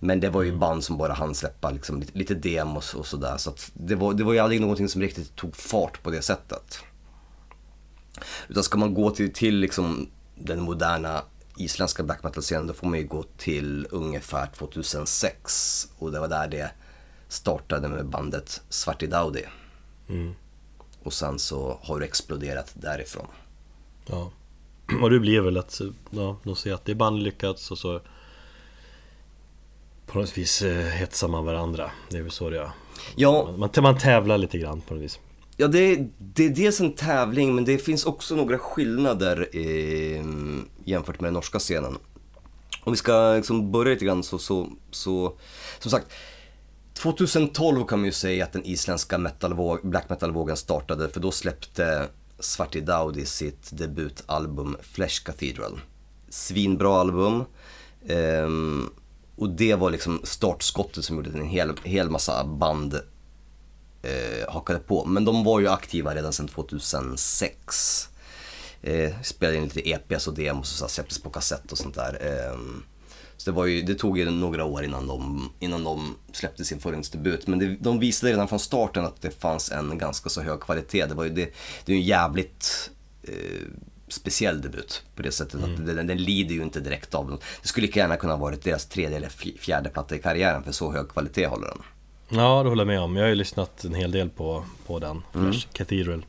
[0.00, 3.36] Men det var ju band som bara hann släppa liksom lite, lite demos och sådär.
[3.36, 6.22] Så att det, var, det var ju aldrig någonting som riktigt tog fart på det
[6.22, 6.78] sättet.
[8.48, 11.22] Utan ska man gå till, till liksom den moderna
[11.56, 15.88] isländska black metal-scenen då får man ju gå till ungefär 2006.
[15.98, 16.70] Och det var där det
[17.28, 19.44] startade med bandet Svartidaudi.
[21.02, 23.26] Och sen så har det exploderat därifrån.
[24.06, 24.30] Ja.
[25.02, 28.00] Och det blir väl att ja, de ser att det är band lyckats och så
[30.06, 31.90] på något vis eh, hetsar man varandra.
[32.10, 32.70] Det är väl så det är.
[33.16, 35.18] Ja, Man, man tävlar lite grann på något vis.
[35.56, 40.24] Ja, det, är- det är dels en tävling men det finns också några skillnader eh,
[40.84, 41.98] jämfört med den norska scenen.
[42.82, 45.38] Om vi ska liksom börja lite grann så, så, så,
[45.78, 46.06] som sagt,
[46.98, 52.08] 2012 kan man ju säga att den isländska metalvåg, black metal-vågen startade för då släppte
[52.38, 55.80] Svarti Daudi sitt debutalbum Flesh Cathedral.
[56.28, 57.44] Svinbra album.
[58.08, 58.90] ehm,
[59.36, 62.94] och det var liksom startskottet som gjorde att en hel, hel massa band
[64.02, 65.04] eh, hakade på.
[65.04, 68.08] Men de var ju aktiva redan sedan 2006.
[68.82, 72.18] Eh, spelade in lite EPs och demos och så släpptes på kassett och sånt där.
[72.20, 72.58] Eh,
[73.38, 76.80] så det, var ju, det tog ju några år innan de, innan de släppte sin
[76.80, 77.46] förhandsdebut.
[77.46, 81.06] Men det, de visade redan från starten att det fanns en ganska så hög kvalitet.
[81.06, 82.90] Det, var ju, det, det är ju en jävligt
[83.22, 83.32] eh,
[84.08, 87.42] speciell debut på det sättet att den, den lider ju inte direkt av något.
[87.62, 90.62] Det skulle lika gärna kunna ha varit deras tredje eller fj- fjärde platta i karriären
[90.62, 91.82] för så hög kvalitet håller den.
[92.28, 93.16] Ja, det håller jag med om.
[93.16, 96.26] Jag har ju lyssnat en hel del på, på den, Flash Cathedral.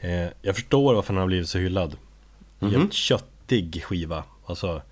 [0.00, 1.96] Eh, jag förstår varför den har blivit så hyllad.
[2.60, 4.24] Jävligt köttig skiva.
[4.46, 4.82] Alltså,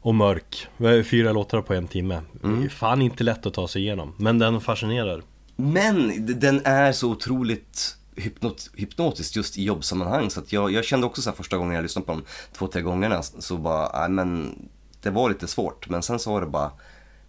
[0.00, 0.66] och mörk.
[1.04, 2.22] Fyra låtar på en timme.
[2.42, 4.14] Det är fan inte lätt att ta sig igenom.
[4.16, 5.22] Men den fascinerar.
[5.56, 11.06] Men den är så otroligt hypnot, hypnotisk just i jobbsammanhang så att jag, jag kände
[11.06, 14.10] också så här första gången jag lyssnade på dem två, tre gångerna så bara, nej
[14.10, 14.58] men
[15.02, 16.70] det var lite svårt men sen så var det bara,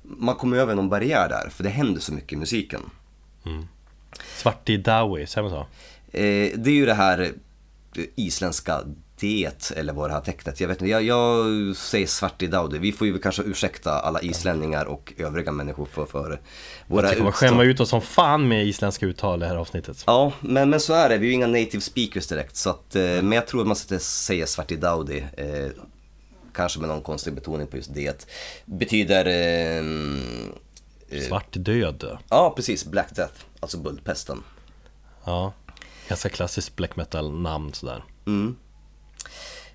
[0.01, 2.81] man kom över någon barriär där för det händer så mycket i musiken.
[4.35, 5.67] Svarti Dawi, säger man så?
[6.17, 7.19] Eh, det är ju det här
[7.95, 8.81] eh, isländska
[9.19, 12.77] det eller vad det här tecknet, jag vet inte, jag, jag säger svart i Daudi.
[12.77, 16.39] Vi får ju kanske ursäkta alla islänningar och övriga människor för, för
[16.87, 20.03] våra kommer utstå- skämma ut oss som fan med isländska uttal i det här avsnittet.
[20.07, 21.17] Ja, men, men så är det.
[21.17, 22.55] Vi är ju inga native speakers direkt.
[22.55, 25.25] Så att, eh, men jag tror att man ska säga svart i Daudi.
[25.37, 25.67] Eh,
[26.53, 28.27] kanske med någon konstig betoning på just det.
[28.65, 29.25] Betyder...
[29.25, 29.83] Eh,
[31.27, 32.17] Svart död.
[32.29, 32.85] ja, precis.
[32.85, 33.33] Black Death.
[33.59, 34.43] Alltså buldpesten.
[35.25, 35.53] Ja.
[36.07, 38.03] Ganska klassiskt black metal namn sådär.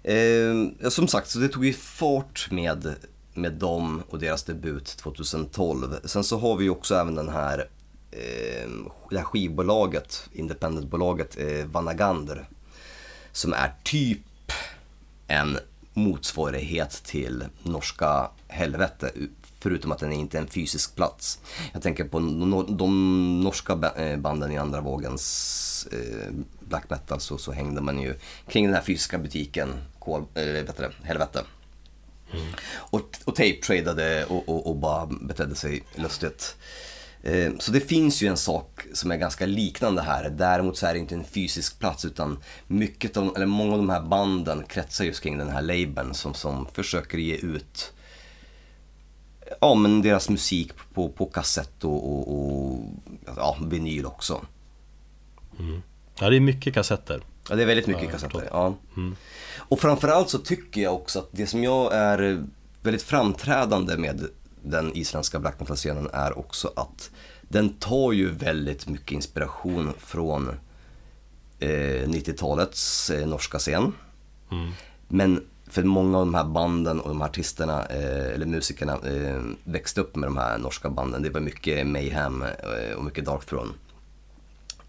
[0.05, 2.95] Eh, som sagt, så det tog ju fart med,
[3.35, 5.97] med dem och deras debut 2012.
[6.05, 7.59] Sen så har vi ju också även den här,
[8.11, 8.71] eh,
[9.11, 12.49] det här skivbolaget, independentbolaget eh, Vanagander.
[13.33, 14.53] Som är typ
[15.27, 15.59] en
[15.95, 19.11] motsvarighet till norska Helvete.
[19.65, 21.39] Förutom att den inte är en fysisk plats.
[21.73, 22.19] Jag tänker på
[22.69, 28.15] de norska eh, banden i andra vågens eh, black metal så, så hängde man ju
[28.49, 31.43] kring den här fysiska butiken, kol, du det, Helvete.
[32.75, 36.57] Och, och tape-tradade och, och, och bara betedde sig lustigt.
[37.23, 40.31] Eh, Så det finns ju en sak som är ganska liknande här.
[40.31, 43.91] Däremot så är det inte en fysisk plats utan mycket av, eller många av de
[43.91, 47.94] här banden kretsar just kring den här labeln som, som försöker ge ut
[49.61, 52.79] ja, men deras musik på, på kassett och, och, och
[53.37, 54.41] ja, vinyl också.
[56.19, 57.23] Ja, det är mycket kassetter.
[57.49, 58.49] Ja, det är väldigt mycket Ja, kassetter.
[58.51, 58.75] Ja.
[59.57, 62.45] Och framförallt så tycker jag också att det som jag är
[62.83, 64.27] väldigt framträdande med
[64.63, 67.11] den isländska black metal-scenen är också att
[67.43, 70.49] den tar ju väldigt mycket inspiration från
[71.59, 73.93] eh, 90-talets eh, norska scen.
[75.09, 79.43] Men för många av de här banden och de här artisterna, eh, eller musikerna, eh,
[79.65, 81.23] växte upp med de här norska banden.
[81.23, 83.73] Det var mycket Mayhem eh, och mycket Dark Throne.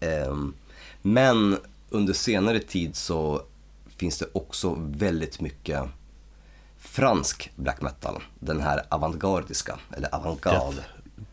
[0.00, 0.54] Ehm,
[1.02, 1.58] men
[1.90, 3.42] under senare tid så
[3.96, 5.82] finns det också väldigt mycket
[6.78, 8.22] fransk black metal.
[8.38, 10.84] Den här avantgardiska, eller avantgarde.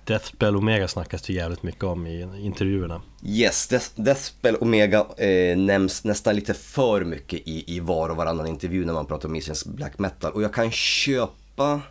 [0.05, 3.01] Deathspell Omega snackas det jävligt mycket om i intervjuerna.
[3.25, 8.47] Yes, Death, Deathspell Omega eh, nämns nästan lite för mycket i, i var och varannan
[8.47, 10.31] intervju när man pratar om isländsk black metal.
[10.31, 11.81] Och jag kan köpa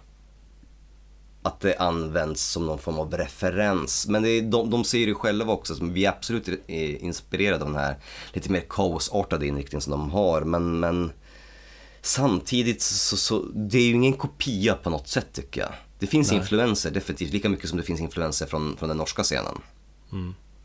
[1.43, 4.09] att det används som någon form av referens.
[4.09, 7.65] Men det är, de, de säger det själva också, som vi är absolut eh, inspirerade
[7.65, 7.97] av den här
[8.33, 10.41] lite mer kaosartade inriktningen som de har.
[10.41, 11.13] Men, men
[12.03, 15.73] samtidigt så, så det är ju ingen kopia på något sätt tycker jag.
[16.03, 16.41] Det finns Nej.
[16.41, 19.59] influenser definitivt, lika mycket som det finns influenser från, från den norska scenen.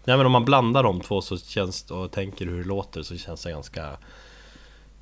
[0.06, 3.18] Nej men om man blandar de två så känns och tänker hur det låter så
[3.18, 3.98] känns det ganska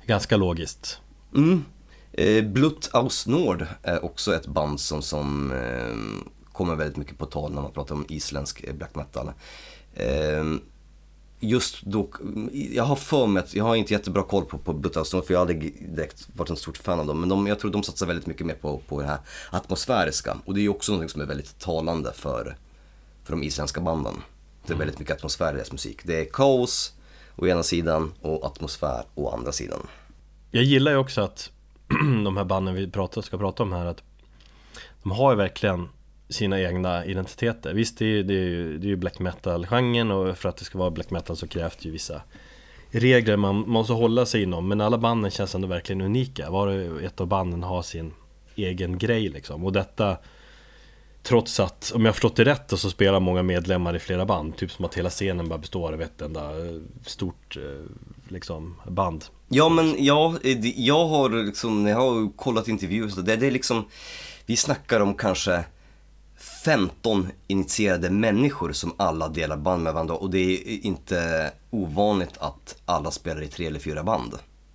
[0.06, 1.00] Ganska logiskt
[1.34, 1.64] Mm.
[2.12, 7.26] Eh, Blut aus Nord är också ett band som, som eh, kommer väldigt mycket på
[7.26, 9.32] tal när man pratar om isländsk eh, black metal.
[9.94, 10.44] Eh,
[11.40, 12.08] just då,
[12.52, 15.24] jag har för mig att, jag har inte jättebra koll på, på Blut aus Nord
[15.24, 17.20] för jag har aldrig direkt varit en stort fan av dem.
[17.20, 19.18] Men de, jag tror de satsar väldigt mycket mer på, på det här
[19.50, 20.36] atmosfäriska.
[20.44, 22.56] Och det är ju också något som är väldigt talande för,
[23.24, 24.14] för de isländska banden.
[24.66, 26.00] Det är väldigt mycket atmosfär i deras musik.
[26.04, 26.92] Det är kaos
[27.36, 29.86] å ena sidan och atmosfär å andra sidan.
[30.50, 31.50] Jag gillar ju också att
[32.24, 34.02] de här banden vi pratar, ska prata om här att
[35.02, 35.88] De har ju verkligen
[36.28, 37.74] sina egna identiteter.
[37.74, 40.56] Visst det är ju, det är ju, det är ju black metal-genren och för att
[40.56, 42.22] det ska vara black metal så krävs det ju vissa
[42.90, 44.68] regler man måste hålla sig inom.
[44.68, 46.50] Men alla banden känns ändå verkligen unika.
[46.50, 48.12] Var och ett av banden har sin
[48.54, 49.64] egen grej liksom.
[49.64, 50.16] Och detta
[51.26, 54.56] Trots att, om jag har förstått det rätt, så spelar många medlemmar i flera band.
[54.56, 57.62] Typ som att hela scenen bara består av ett enda eh, stort eh,
[58.28, 59.24] liksom band.
[59.48, 63.46] Ja men ja, eh, jag har liksom, när jag har kollat intervjuer så det, det
[63.46, 63.84] är liksom,
[64.46, 65.64] vi snackar om kanske
[66.66, 72.76] 15 initierade människor som alla delar band med varandra och det är inte ovanligt att
[72.84, 74.34] alla spelar i tre eller fyra band.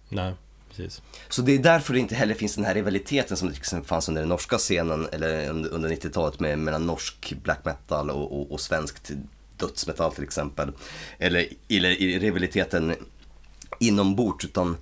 [0.10, 0.34] Nej,
[0.70, 4.10] precis Så det är därför det inte heller finns den här rivaliteten som exempel fanns
[4.10, 8.52] under den norska scenen eller under, under 90-talet med, mellan norsk black metal och, och,
[8.52, 9.12] och svenskt
[9.58, 10.72] dödsmetall till exempel.
[11.20, 12.96] Eller, eller i rivaliteten
[13.80, 14.78] inombords utan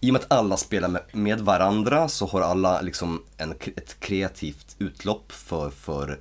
[0.00, 4.76] i och med att alla spelar med varandra så har alla liksom en, ett kreativt
[4.78, 6.20] utlopp för, för,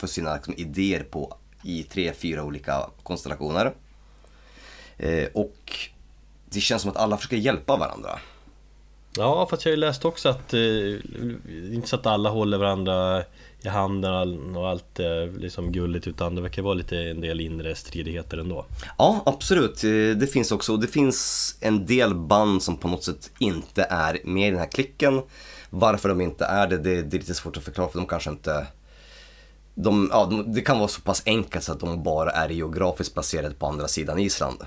[0.00, 3.72] för sina liksom, idéer på, i tre, fyra olika konstellationer.
[4.96, 5.56] Eh, och
[6.50, 8.18] det känns som att alla försöker hjälpa varandra.
[9.16, 10.60] Ja, fast jag har ju läst också att eh,
[11.74, 13.22] Inte så att alla håller varandra
[13.62, 17.74] i handen och allt är liksom gulligt utan det verkar vara lite en del inre
[17.74, 18.66] stridigheter ändå
[18.98, 19.84] Ja, absolut.
[19.84, 23.86] Eh, Det finns också, och det finns en del band som på något sätt inte
[23.90, 25.22] är med i den här klicken.
[25.70, 28.30] Varför de inte är det, det, det är lite svårt att förklara för de kanske
[28.30, 28.66] inte
[29.82, 33.14] de, ja, de, det kan vara så pass enkelt så att de bara är geografiskt
[33.14, 34.58] placerade på andra sidan Island.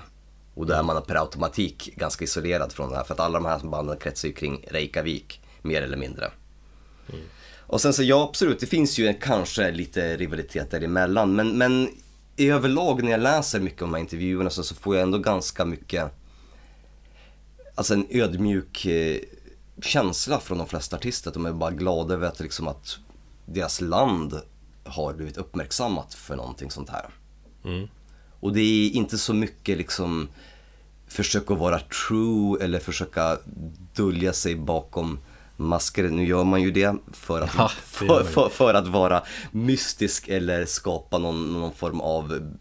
[0.54, 3.46] Och då är man per automatik ganska isolerad från det här för att alla de
[3.46, 6.30] här banden kretsar ju kring Reykjavik, mer eller mindre.
[7.66, 11.88] Och sen så ja, absolut, det finns ju kanske lite rivalitet däremellan men, men
[12.36, 15.18] i överlag när jag läser mycket om de här intervjuerna så, så får jag ändå
[15.18, 16.12] ganska mycket
[17.76, 19.20] Alltså en ödmjuk eh,
[19.82, 21.30] känsla från de flesta artister.
[21.30, 22.98] att De är bara glada över att, liksom, att
[23.46, 24.40] deras land
[24.84, 27.06] har blivit uppmärksammat för någonting sånt här.
[27.64, 27.88] Mm.
[28.40, 30.28] Och det är inte så mycket liksom
[31.08, 33.38] försöka vara true eller försöka
[33.94, 35.18] dölja sig bakom
[35.56, 36.08] masker.
[36.08, 40.28] Nu gör man ju det för att, Ja, det för, för, för att vara mystisk
[40.28, 42.52] eller skapa någon, någon form av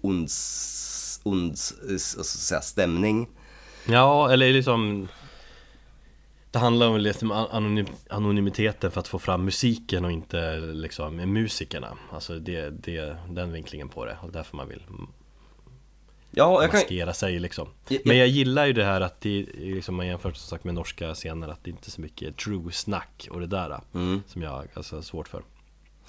[0.00, 3.28] onds, onds, eh, så att säga, stämning.
[3.86, 5.08] Ja, eller liksom
[6.54, 11.96] Det handlar om liksom anonym, anonymiteten för att få fram musiken och inte liksom musikerna
[12.10, 14.82] Alltså det, det, den vinklingen på det och därför man vill
[16.30, 18.20] Ja, jag kan, maskera sig liksom Ja, Men ja.
[18.20, 21.48] jag gillar ju det här att det, liksom man jämför som sagt med norska scener
[21.48, 24.22] att det inte är så mycket true snack och det där Mm.
[24.26, 25.42] Som jag alltså har svårt för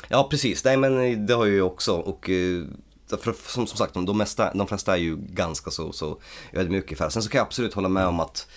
[0.08, 2.64] Ja precis, nej men det har jag ju också och eh,
[3.08, 6.20] för, som, som sagt de, de, mesta, de flesta är ju ganska så, så
[6.54, 7.10] ödmjuka ungefär.
[7.10, 8.48] Sen så kan jag absolut hålla med om att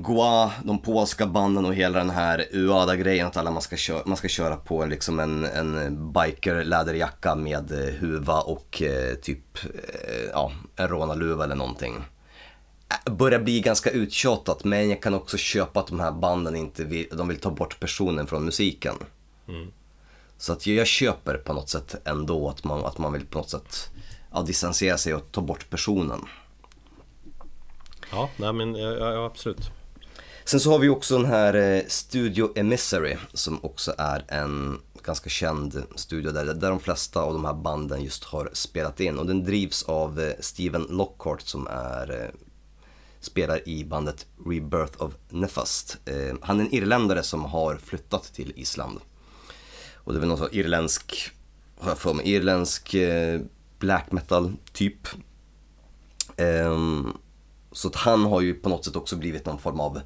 [0.00, 4.16] Goa, de polska banden och hela den här UADA-grejen att alla man ska, köra, man
[4.16, 10.30] ska köra på liksom en, en biker läderjacka med eh, huva och eh, typ eh,
[10.32, 11.94] ja, en rånarluva eller någonting.
[13.04, 17.06] Börjar bli ganska uttjatat men jag kan också köpa att de här banden inte vill,
[17.12, 18.94] de vill ta bort personen från musiken.
[20.38, 23.38] Så att jag, jag köper på något sätt ändå att man, att man vill på
[23.38, 23.90] något sätt
[24.32, 26.20] ja, distansera sig och ta bort personen.
[28.12, 29.70] Ja, nej men ja, ja, absolut
[30.44, 35.30] Sen så har vi också den här eh, Studio Emissary som också är en ganska
[35.30, 39.26] känd studio där, där de flesta av de här banden just har spelat in och
[39.26, 42.30] den drivs av eh, Steven Lockhart som är eh,
[43.20, 45.98] spelar i bandet Rebirth of Nefast.
[46.04, 49.00] Eh, han är en irländare som har flyttat till Island.
[49.94, 51.30] Och det är väl någon sån irländsk,
[51.78, 53.40] har jag för mig, irländsk eh,
[53.78, 55.08] black metal typ.
[56.36, 57.12] Ehm,
[57.80, 60.00] så att han har ju på något sätt också blivit någon form av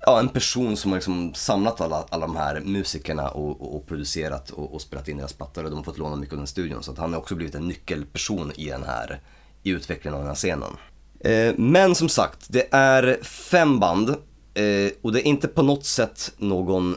[0.00, 3.86] ja, en person som har liksom samlat alla, alla de här musikerna och, och, och
[3.86, 6.46] producerat och, och spelat in deras plattor och de har fått låna mycket av den
[6.46, 6.82] studion.
[6.82, 9.20] Så att han har också blivit en nyckelperson i den här,
[9.62, 10.72] i utvecklingen av den här scenen.
[11.20, 14.08] Eh, men som sagt, det är fem band
[14.54, 16.96] eh, och det är inte på något sätt någon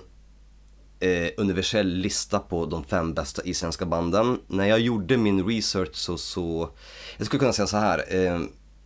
[1.00, 4.40] eh, universell lista på de fem bästa isländska banden.
[4.48, 6.70] När jag gjorde min research så, så
[7.18, 8.26] jag skulle kunna säga så här.
[8.26, 8.40] Eh,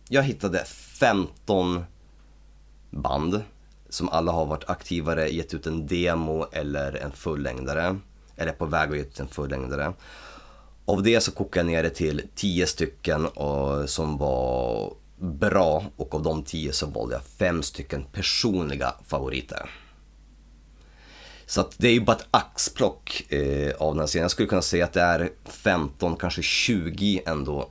[0.08, 1.84] jag hittade 15
[2.90, 3.42] band
[3.88, 7.98] som alla har varit aktivare, gett ut en demo eller en fullängdare.
[8.36, 9.92] Eller på väg att ge ut en fullängdare.
[10.84, 16.14] Av det så kokade jag ner det till 10 stycken och, som var bra och
[16.14, 19.70] av de 10 så valde jag fem stycken personliga favoriter.
[21.46, 24.22] Så att det är ju bara ett axplock eh, av den här scenen.
[24.22, 27.70] Jag skulle kunna säga att det är 15, kanske 20 ändå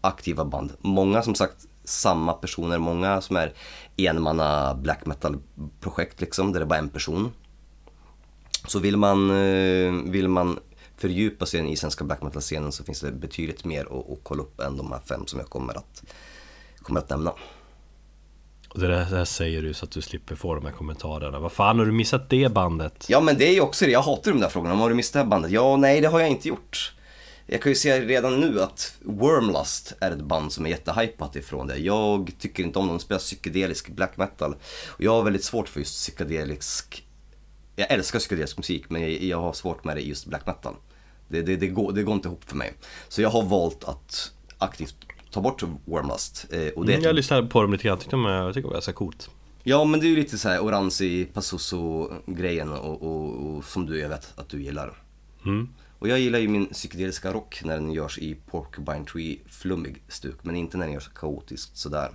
[0.00, 0.72] aktiva band.
[0.80, 3.52] Många som sagt samma personer, många som är
[3.96, 7.32] enmanna black metal-projekt liksom, där det är bara en person.
[8.66, 10.58] Så vill man, eh, vill man
[10.96, 14.42] fördjupa sig i den isländska black metal-scenen så finns det betydligt mer att, att kolla
[14.42, 16.02] upp än de här fem som jag kommer att,
[16.82, 17.32] kommer att nämna.
[18.74, 21.38] Och det där, säger du så att du slipper få de här kommentarerna.
[21.38, 23.06] Vad fan har du missat det bandet?
[23.08, 24.74] Ja men det är ju också det, jag hatar de där frågorna.
[24.74, 25.50] Har du missat det här bandet?
[25.50, 26.93] Ja, nej det har jag inte gjort.
[27.46, 31.66] Jag kan ju säga redan nu att Wormlust är ett band som är jättehypat ifrån
[31.66, 31.76] det.
[31.76, 34.54] Jag tycker inte om dem, de spelar psykedelisk black metal.
[34.86, 37.06] Och jag har väldigt svårt för just psykedelisk...
[37.76, 40.74] Jag älskar psykedelisk musik men jag, har svårt med det i just black metal.
[41.28, 42.72] Det, det, det, går, det går inte ihop för mig.
[43.08, 44.94] Så jag har valt att aktivt
[45.30, 46.46] ta bort Wormlust.
[46.50, 48.66] Eh, och det Mm, jag lyssnade på dem lite grann, tyckte de, jag tycker det
[48.66, 49.30] var ganska coolt.
[49.62, 53.98] Ja men det är ju lite så här Oranzi, Passoso-grejen och, och, och som du,
[53.98, 55.02] jag vet att du gillar.
[55.44, 55.68] Mm.
[56.04, 60.36] Och jag gillar ju min psykedeliska rock när den görs i Porcupine Tree flummig stuk,
[60.42, 62.10] men inte när den görs kaotiskt sådär.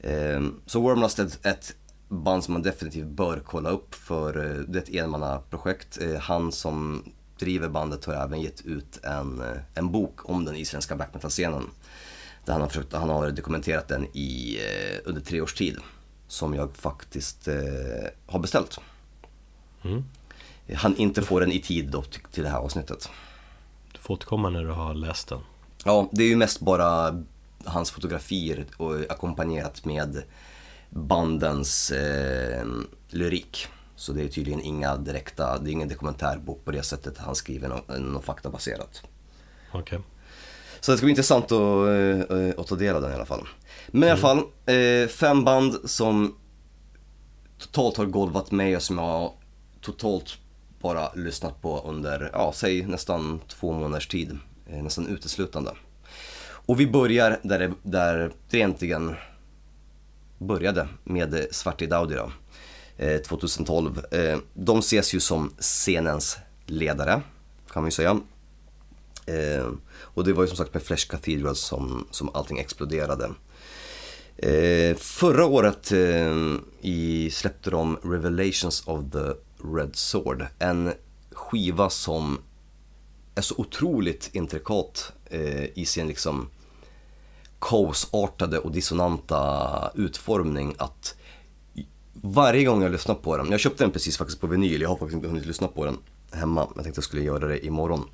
[0.00, 1.76] Ehm, så Wormlust är ett, ett
[2.08, 5.98] band som man definitivt bör kolla upp för eh, det är ett enmannaprojekt.
[6.00, 7.04] Eh, han som
[7.38, 11.70] driver bandet har även gett ut en, eh, en bok om den isländska black metal-scenen.
[12.44, 14.58] Där han har, försökt, han har dokumenterat den i,
[15.04, 15.76] under tre års tid.
[16.28, 17.54] Som jag faktiskt eh,
[18.26, 18.80] har beställt.
[19.82, 20.04] Mm.
[20.76, 23.08] Han inte får den i tid då till- det här avsnittet.
[23.92, 25.38] Du får återkomma när du har läst den.
[25.84, 27.22] Ja, det är ju mest bara
[27.64, 30.22] hans fotografier och ackompanjerat med
[30.90, 32.66] bandens eh,
[33.08, 33.66] lyrik.
[33.96, 37.68] Så det är tydligen inga direkta, det är ingen dokumentärbok på det sättet han skriver
[37.68, 39.02] något, något faktabaserat.
[39.72, 40.00] Okej.
[40.80, 41.88] Så det ska bli intressant att,
[42.30, 43.46] eh, att ta del av den i alla fall.
[43.88, 46.36] Men i alla fall, eh, fem band som
[47.58, 49.32] totalt har golvat mig och som jag
[49.80, 50.38] totalt
[50.84, 54.38] bara lyssnat på under, ja, säg nästan två månaders tid.
[54.66, 55.70] Eh, nästan uteslutande.
[56.46, 59.14] Och vi börjar där det, där det egentligen
[60.38, 62.32] började med Svarti Daudi då,
[62.96, 64.04] eh, 2012.
[64.10, 67.22] Eh, de ses ju som scenens ledare,
[67.72, 68.20] kan man ju säga.
[69.96, 73.30] Och det var ju som sagt med Flesh Cathedral som, som allting exploderade.
[74.36, 79.32] Eh, förra året eh, i, släppte de Revelations of the
[79.74, 80.46] Red Sword.
[80.58, 80.92] En
[81.32, 82.38] skiva som
[83.34, 86.48] är så otroligt intrikat eh, i sin liksom
[87.60, 91.14] kaosartade och dissonanta utformning att
[92.12, 94.96] varje gång jag lyssnar på den, jag köpte den precis faktiskt på vinyl, jag har
[94.96, 95.96] faktiskt inte hunnit lyssna på den
[96.32, 98.04] hemma, men jag tänkte jag skulle göra det imorgon.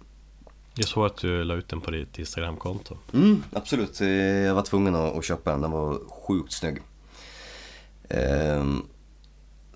[0.75, 2.97] Jag såg att du la ut den på ditt Instagramkonto.
[3.13, 4.01] Mm, absolut.
[4.01, 6.79] Eh, Jag var tvungen att, att köpa den, den var sjukt snygg.
[8.09, 8.83] Ehm,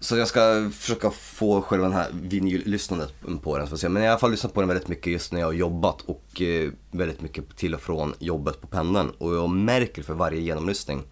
[0.05, 3.67] Så jag ska försöka få själva den här vinyllyssnandet på den.
[3.69, 3.91] Så att säga.
[3.91, 5.53] Men jag har i alla fall lyssnat på den väldigt mycket just när jag har
[5.53, 9.11] jobbat och eh, väldigt mycket till och från jobbet på pendeln.
[9.19, 11.03] Och jag märker för varje genomlyssning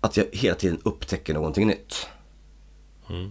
[0.00, 2.06] att jag hela tiden upptäcker någonting nytt.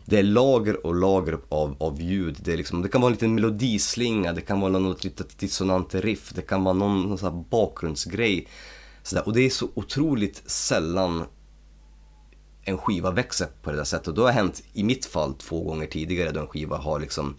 [0.05, 2.38] Det är lager och lager av, av ljud.
[2.39, 5.95] Det, är liksom, det kan vara en liten melodislinga, det kan vara något litet dissonant
[5.95, 8.47] riff, det kan vara någon, någon sån här bakgrundsgrej.
[9.03, 9.28] Sådär.
[9.28, 11.26] Och det är så otroligt sällan
[12.68, 14.07] en skiva växer på det där sättet.
[14.07, 17.36] Och det har hänt i mitt fall två gånger tidigare då en skiva har liksom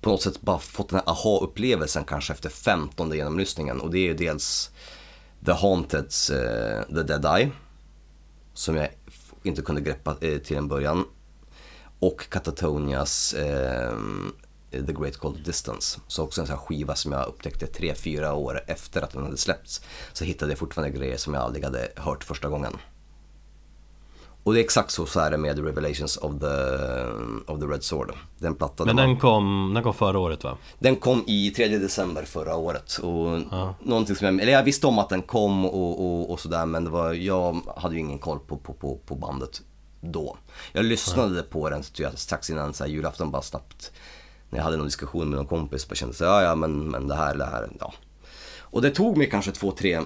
[0.00, 3.80] på något sätt bara fått den här aha-upplevelsen kanske efter 15 genomlyssningen.
[3.80, 4.70] Och det är ju dels
[5.46, 7.50] The Haunteds uh, The Dead Eye
[8.54, 8.88] som jag
[9.42, 11.04] inte kunde greppa uh, till en början.
[11.98, 13.98] Och Katatonias uh,
[14.70, 16.00] The Great Cold Distance.
[16.08, 19.22] Så också en sån här skiva som jag upptäckte tre, fyra år efter att den
[19.22, 19.82] hade släppts.
[20.12, 22.76] Så hittade jag fortfarande grejer som jag aldrig hade hört första gången.
[24.48, 26.46] Och det är exakt så, så är det med Revelations of the,
[27.52, 28.12] of the Red Sword.
[28.38, 28.86] Den plattan.
[28.86, 30.56] Men den, kom, den kom förra året va?
[30.78, 32.98] den kom i 3 december förra året.
[32.98, 33.40] Och
[33.82, 36.84] någonting som jag, eller jag visste om att den kom och, och, och sådär men
[36.84, 39.62] det var, jag hade ju ingen koll på, på, på, på bandet
[40.00, 40.36] då.
[40.72, 43.92] Jag lyssnade på den jag, strax innan så här, julafton bara snabbt.
[44.50, 47.08] När jag hade någon diskussion med någon kompis bara kände så ja ja men, men
[47.08, 47.94] det här, det här, ja.
[48.60, 50.00] Och det tog mig kanske två, tre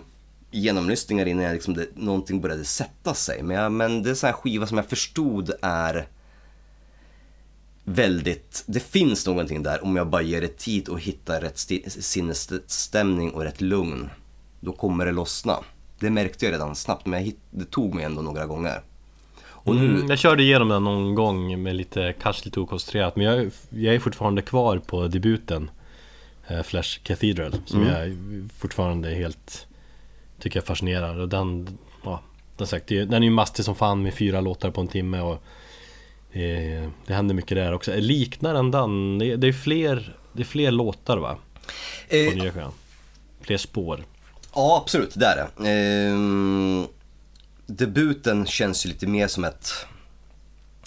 [0.53, 3.43] genomlyssningar innan liksom det, någonting började sätta sig.
[3.43, 6.07] Men, jag, men det är så här skiva som jag förstod är
[7.85, 11.59] väldigt, det finns någonting där om jag bara ger det tid och hittar rätt
[12.03, 14.11] sinnesstämning och rätt lugn.
[14.61, 15.59] Då kommer det lossna.
[15.99, 18.81] Det märkte jag redan snabbt men jag hitt, det tog mig ändå några gånger.
[19.65, 23.27] Och nu, Mm, jag körde igenom den någon gång med lite, kanske lite okoncentrerat Men
[23.27, 25.71] jag, jag är fortfarande kvar på debuten
[26.49, 27.93] eh, Flash Cathedral Som Mm.
[27.93, 28.17] jag
[28.59, 29.67] fortfarande är helt
[30.43, 32.21] Tycker jag fascinerar och den Ja,
[32.57, 35.43] den, sagt, den är ju mastig som fan med fyra låtar på en timme och
[36.37, 39.19] eh, Det händer mycket där också Liknar den den?
[39.19, 41.39] Det är, det är fler Det är fler låtar va?
[42.11, 42.73] På eh, nya skivan
[43.41, 44.05] Fler spår
[44.55, 45.69] Ja, absolut, det är det.
[45.71, 46.87] Ehm,
[47.67, 49.71] debuten känns ju lite mer som ett...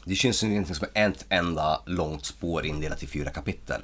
[0.04, 3.82] Det känns ju egentligen som ett enda långt spår indelat i fyra kapitel.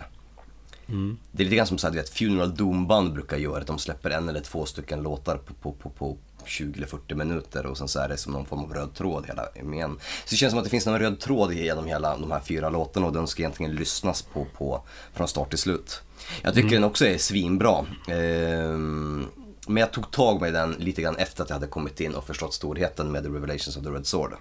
[1.32, 4.10] Det är lite grann som så här, vet, Funeral Doom-band brukar göra, att de släpper
[4.10, 7.88] en eller två stycken låtar på, på, på, på 20 eller 40 minuter och sen
[7.88, 9.98] så är det som någon form av röd tråd hela igen.
[10.00, 12.70] Så det känns som att det finns någon röd tråd genom hela de här fyra
[12.70, 14.82] låtarna och den ska egentligen lyssnas på, på
[15.14, 16.02] från start till slut.
[16.42, 17.86] Jag tycker den också är svinbra.
[18.08, 19.28] Ehm,
[19.68, 22.28] men jag tog tag med den lite grann efter att jag hade kommit in och
[22.28, 24.34] förstått storheten med The Revelations of the Red Sword.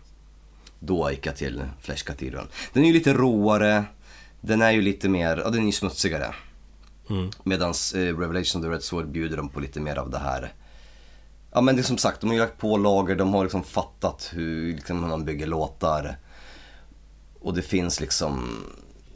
[0.78, 2.46] Då gick jag till Flash Cathedral.
[2.72, 3.84] Den är ju lite råare,
[4.40, 6.34] den är ju lite mer, ja den är ju smutsigare.
[7.10, 7.30] Mm.
[7.42, 10.52] Medans eh, Revelation of the Red Sword bjuder de på lite mer av det här
[11.52, 13.62] Ja men det är som sagt, de har ju lagt på lager, de har liksom
[13.62, 16.18] fattat hur, liksom, hur man bygger låtar.
[17.40, 18.64] Och det finns liksom,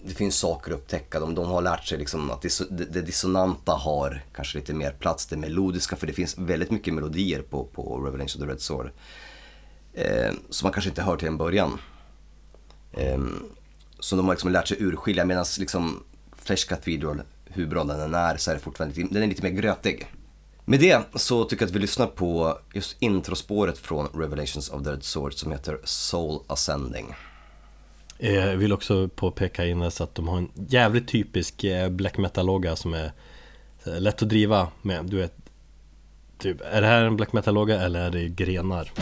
[0.05, 1.21] det finns saker att upptäcka.
[1.21, 5.27] De, de har lärt sig liksom att det, det dissonanta har kanske lite mer plats,
[5.27, 8.91] det melodiska, för det finns väldigt mycket melodier på, på Revelation of the Red Sword.
[9.93, 11.79] Eh, som man kanske inte hör till en början.
[12.93, 13.19] Eh,
[14.05, 16.03] som de har liksom lärt sig urskilja medan liksom
[16.37, 19.43] Flash Cathedral, hur bra den än är, så är det fortfarande lite, den är lite
[19.43, 20.07] mer grötig.
[20.65, 24.91] Med det så tycker jag att vi lyssnar på just introspåret från Revelations of the
[24.91, 27.15] Red Sword som heter Soul Ascending.
[28.19, 32.77] Eh, jag vill också påpeka innan att de har en jävligt typisk eh, black metal-logga
[32.77, 33.13] som är
[33.85, 35.05] eh, lätt att driva med.
[35.05, 35.35] Du vet,
[36.39, 38.93] typ, är det här en black metal-logga eller är det grenar?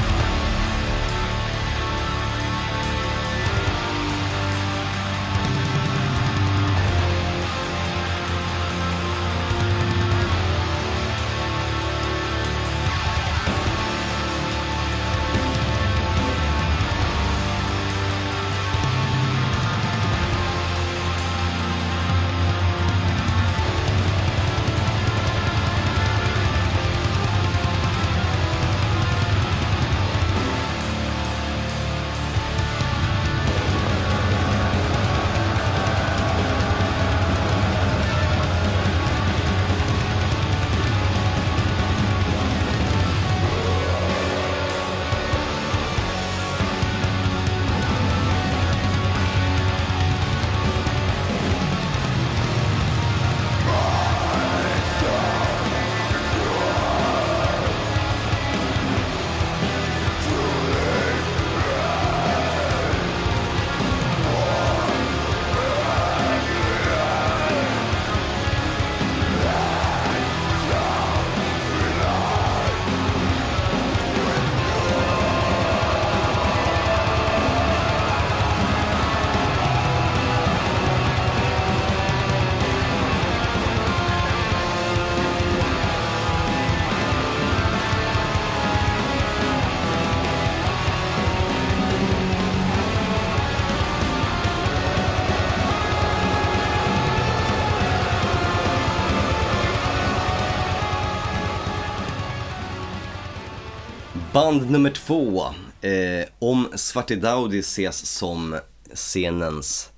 [104.53, 105.44] Band nummer två.
[105.80, 108.59] Eh, om Svartidaudi ses som
[108.92, 109.90] scenens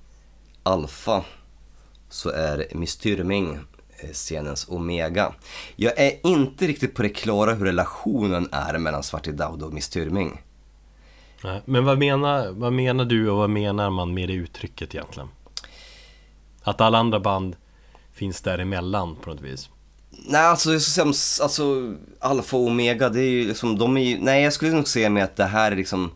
[0.63, 1.23] alfa
[2.09, 3.59] så är Miss Tyrming
[3.99, 5.33] eh, scenens omega.
[5.75, 10.41] Jag är inte riktigt på det klara hur relationen är mellan Svartidaudi och Miss Tyrming.
[11.43, 15.29] Nej, Men vad menar, vad menar du och vad menar man med det uttrycket egentligen?
[16.61, 17.55] Att alla andra band
[18.13, 19.69] finns däremellan på något vis.
[20.17, 24.01] Nej, alltså, jag skulle säga, alltså Alfa och Omega, det är ju liksom, de är
[24.01, 26.11] ju, nej jag skulle nog säga med att det här är liksom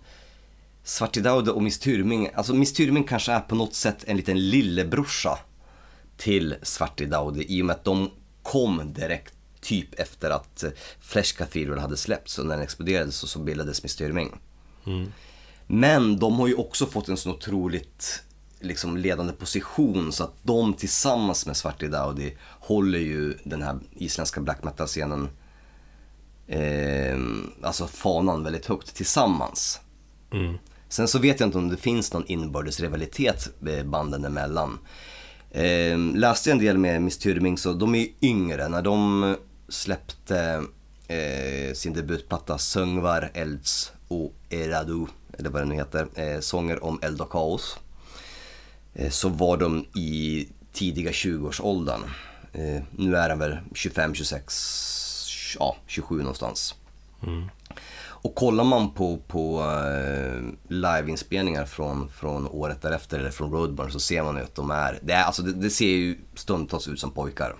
[0.84, 5.40] Svartidaude och Miss Tyrming, alltså Miss Tyrming kanske är på något sätt en liten lillebrorsa
[6.18, 8.12] till Svartidaude i och med att de
[8.44, 10.70] kom direkt typ efter att eh,
[11.00, 14.40] Flesh Cathedral hade släppts och när den exploderade så, så bildades Miss Tyrming.
[15.68, 18.24] Men de har ju också fått en så otroligt
[18.60, 24.42] liksom, ledande position så att de tillsammans med Svarte Daudi håller ju den här isländska
[24.42, 25.30] black metal-scenen,
[26.48, 27.18] eh,
[27.64, 29.80] alltså fanan väldigt högt tillsammans.
[30.90, 33.50] Sen så vet jag inte om det finns någon inbördes rivalitet
[33.86, 34.80] banden emellan.
[35.52, 38.68] Eh, läste en del med Miss Tyrming så de är yngre.
[38.68, 39.36] När de
[39.70, 40.64] släppte
[41.08, 45.06] eh, sin debutplatta Söngvar Elds och Eradu,
[45.38, 47.78] eller vad det nu heter, eh, sånger om eld och kaos.
[48.94, 52.02] Eh, så var de i tidiga 20-årsåldern.
[52.54, 56.76] Eh, nu är de väl 25, 26, ja 27 någonstans.
[58.22, 64.00] Och kollar man på, på uh, liveinspelningar från, från året därefter eller från Roadburn så
[64.00, 67.00] ser man ju att de är, det, är alltså, det, det ser ju stundtals ut
[67.00, 67.56] som pojkar.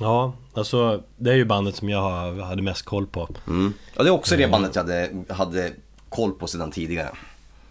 [0.00, 3.28] Ja, alltså det är ju bandet som jag hade mest koll på.
[3.46, 3.72] Mm.
[3.96, 5.72] Och det är också det bandet jag hade, hade
[6.08, 7.10] koll på sedan tidigare.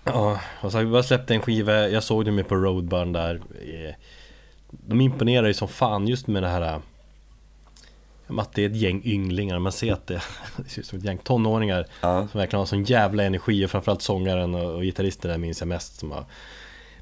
[0.04, 3.14] Ja, och så har vi bara släppt en skiva, jag såg dem ju på Roadburn
[3.14, 3.36] där.
[3.62, 3.94] Eh,
[4.72, 6.80] De imponerar ju som fan just med det här eh,
[8.40, 10.22] Att det är ett gäng ynglingar, man ser att det,
[10.58, 12.28] det ser ut som ett gäng tonåringar Ja.
[12.32, 15.68] Som verkligen har sån jävla energi och framförallt sångaren och, och gitarristen där minns jag
[15.68, 16.26] mest som har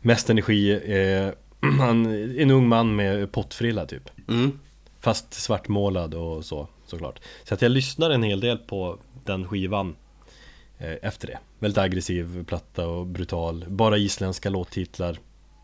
[0.02, 0.72] Mest energi.
[0.72, 1.30] Eh,
[1.80, 2.06] Han
[2.40, 4.10] en ung man med pottfrilla typ.
[4.28, 4.60] Mm.
[5.00, 7.20] Fast svartmålad och så såklart.
[7.44, 9.96] Så att jag lyssnar en hel del på den skivan
[10.80, 11.40] Efter det.
[11.60, 13.66] Väldigt aggressiv platta och brutal.
[13.68, 15.20] Bara isländska låttitlar.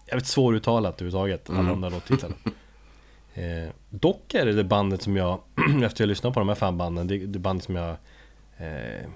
[0.07, 2.35] Jävligt svåruttalat överhuvudtaget Alla de där låttitlarna.
[3.35, 5.39] Eh, Dock är det det bandet som jag
[5.83, 7.89] Efter jag lyssnat på de här fem banden Det, det bandet som jag
[8.57, 9.09] eh,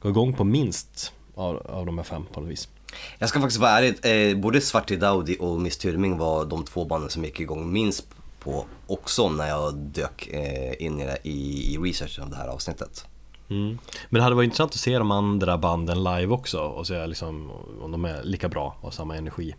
[0.00, 2.68] Går igång på minst av, av de här fem på något vis.
[3.18, 6.84] Jag ska faktiskt vara ärlig, eh, både Svarte Daudi och Miss Tyrming var de två
[6.84, 8.08] banden som gick igång minst
[8.40, 13.06] på också när jag dök eh, in i, i, i researchen av det här avsnittet.
[13.48, 13.78] Mm.
[14.08, 17.50] Men det hade varit intressant att se de andra banden live också och se liksom
[17.80, 19.54] om de är lika bra och har samma energi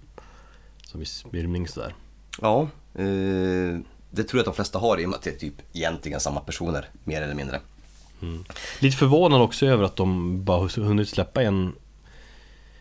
[0.84, 1.96] Som i Spirming sådär
[2.42, 2.62] Ja,
[2.96, 3.80] eh,
[4.10, 6.20] det tror jag att de flesta har i och med att det är typ egentligen
[6.20, 7.60] samma personer, mer eller mindre.
[8.80, 11.74] Lite förvånad också över att de bara hunnit släppa en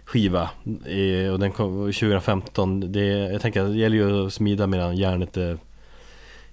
[0.04, 0.50] skiva
[0.86, 4.96] eh, Och den kom 2015 det, Jag tänker att det gäller ju att smida medan
[4.96, 5.58] järnet är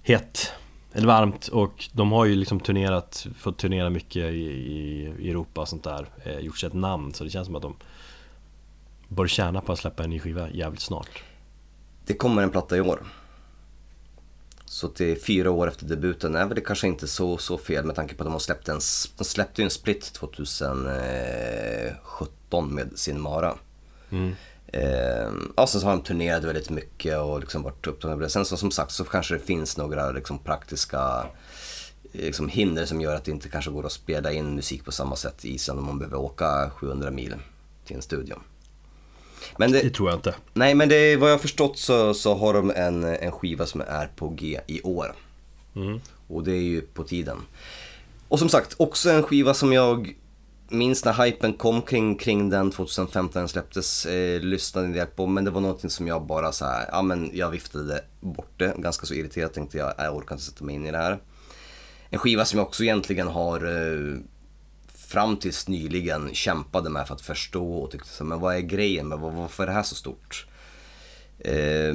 [0.02, 0.52] hett
[0.96, 4.44] Eller varmt och de har ju liksom turnerat Fått turnera mycket i,
[5.18, 7.62] i, Europa och sånt där eh, Gjort sig ett namn så det känns som att
[7.62, 7.76] de
[9.08, 11.22] Bör tjäna på att släppa en ny skiva jävligt snart
[12.06, 13.02] Det kommer en platta i år.
[14.64, 17.84] Så det är fyra år efter debuten är väl det kanske inte så, så fel
[17.84, 18.80] med tanke på att de har släppt en,
[19.16, 23.54] de släppte ju en split 2017 med sin Mara.
[24.76, 28.28] Eh, ja, sen så har de turnerat väldigt mycket och liksom varit upptagna.
[28.28, 31.26] Sen så, som sagt så kanske det finns några liksom, praktiska
[32.12, 34.92] eh, liksom, hinder som gör att det inte kanske går att spela in musik på
[34.92, 37.34] samma sätt i Island om man behöver åka 700 mil
[37.84, 38.36] till en studio.
[39.56, 42.34] Men det, Det tror jag inte Nej men det, vad jag har förstått så, så
[42.34, 45.14] har de en, en skiva som är på G i år.
[46.28, 47.38] Och det är ju på tiden.
[48.28, 50.14] Och som sagt, också en skiva som jag
[50.68, 55.26] minns när hypen kom kring, kring den 2015 den släpptes, eh, lyssnade en del på.
[55.26, 58.74] Men det var någonting som jag bara så här, ja men jag viftade bort det.
[58.78, 61.18] Ganska så irriterat tänkte jag, äh, jag orkar inte sätta mig in i det här.
[62.10, 64.18] En skiva som jag också egentligen har eh,
[64.94, 69.08] fram tills nyligen kämpade med för att förstå och tyckte så, men vad är grejen
[69.08, 70.46] med varför är det här så stort?
[71.38, 71.94] Eh,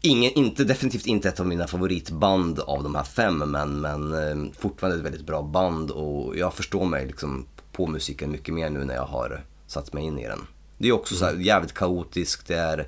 [0.00, 4.52] ingen, inte, definitivt inte ett av mina favoritband av de här fem men, men eh,
[4.58, 8.84] fortfarande ett väldigt bra band och jag förstår mig liksom på musiken mycket mer nu
[8.84, 10.46] när jag har satt mig in i den.
[10.78, 12.86] Det är också så här jävligt kaotiskt, det är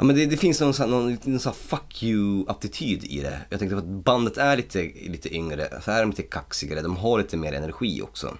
[0.00, 3.40] Ja men det, det finns någon, sån här- någon, någon sån fuck you-attityd i det.
[3.50, 7.18] Jag tänkte att bandet är lite, lite yngre, så är de lite kaxigare, de har
[7.18, 8.36] lite mer energi också.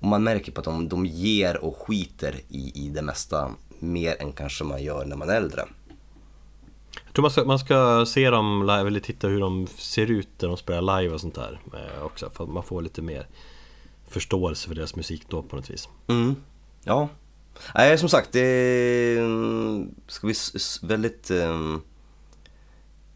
[0.00, 4.22] Och man märker på att de, de ger och skiter i, i det mesta mer
[4.22, 5.64] än kanske man gör när man är äldre.
[7.04, 10.28] Jag tror man ska, man ska se dem live, eller titta hur de ser ut
[10.40, 13.26] när de spelar live och sånt där eh, också För att man får lite mer
[14.10, 16.36] förståelse för deras musik då på något vis Mm.
[16.84, 17.08] Ja.
[17.74, 20.34] Nej, som sagt, det mm, ska bli
[20.82, 21.80] väldigt ehm,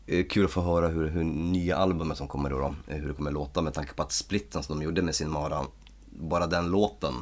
[0.07, 3.09] eh, kul att få höra hur, hur nya albumet som kommer då, då, eh, hur
[3.09, 5.67] det kommer låta med tanke på att splitten som de gjorde med sin Mara,
[6.11, 7.15] bara den låten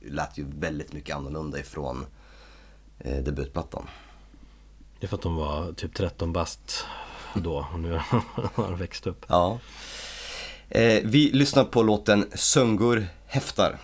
[0.00, 2.06] lät ju väldigt mycket annorlunda ifrån
[2.98, 3.86] eh, debutplattan.
[5.00, 6.84] Det är för att de var typ 13 bast
[7.34, 7.92] då och nu
[8.54, 9.26] har de växt upp.
[9.28, 9.58] Ja.
[10.68, 13.78] Eh, vi lyssnar på låten Söngur häftar.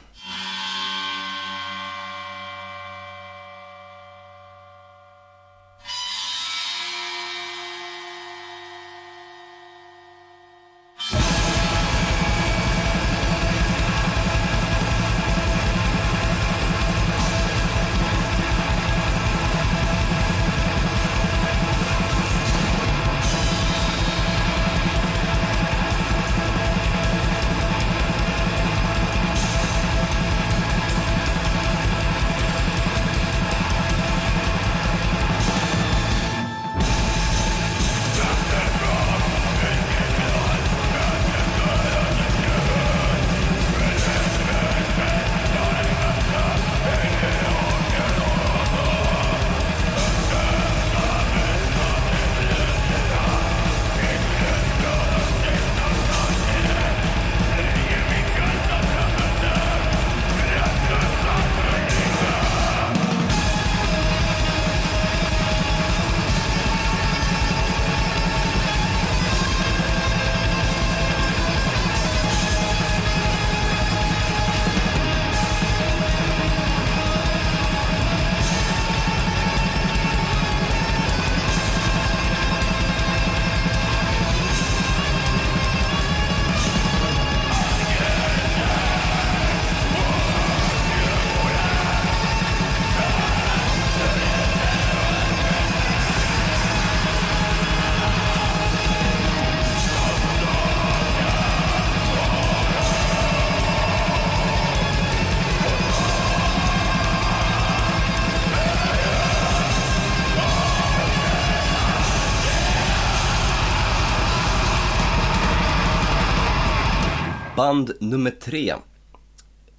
[117.64, 118.74] Band nummer tre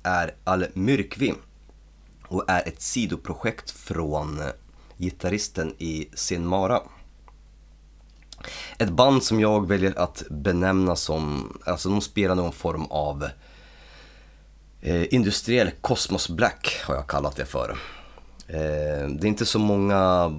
[0.04, 1.34] är Al-Myrkvi
[2.28, 4.48] och är ett sidoprojekt från eh,
[4.98, 6.82] gitarristen i Sin Mara.
[8.78, 13.28] Ett band som jag väljer att benämna som, alltså de spelar någon form av
[14.82, 17.70] eh, industriell Cosmos Black har jag kallat det för.
[18.48, 20.34] Eh, det är inte så många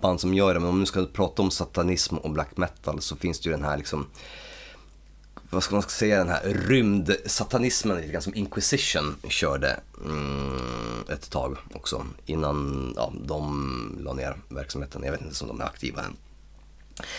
[0.00, 3.16] band som gör det, men om du ska prata om satanism och black metal så
[3.16, 4.06] finns det ju den här liksom
[5.54, 11.56] vad ska man säga, den här rymdsatanismen lite grann som Inquisition körde mm, ett tag
[11.74, 15.02] också innan ja, de la ner verksamheten.
[15.04, 16.16] Jag vet inte om de är aktiva än.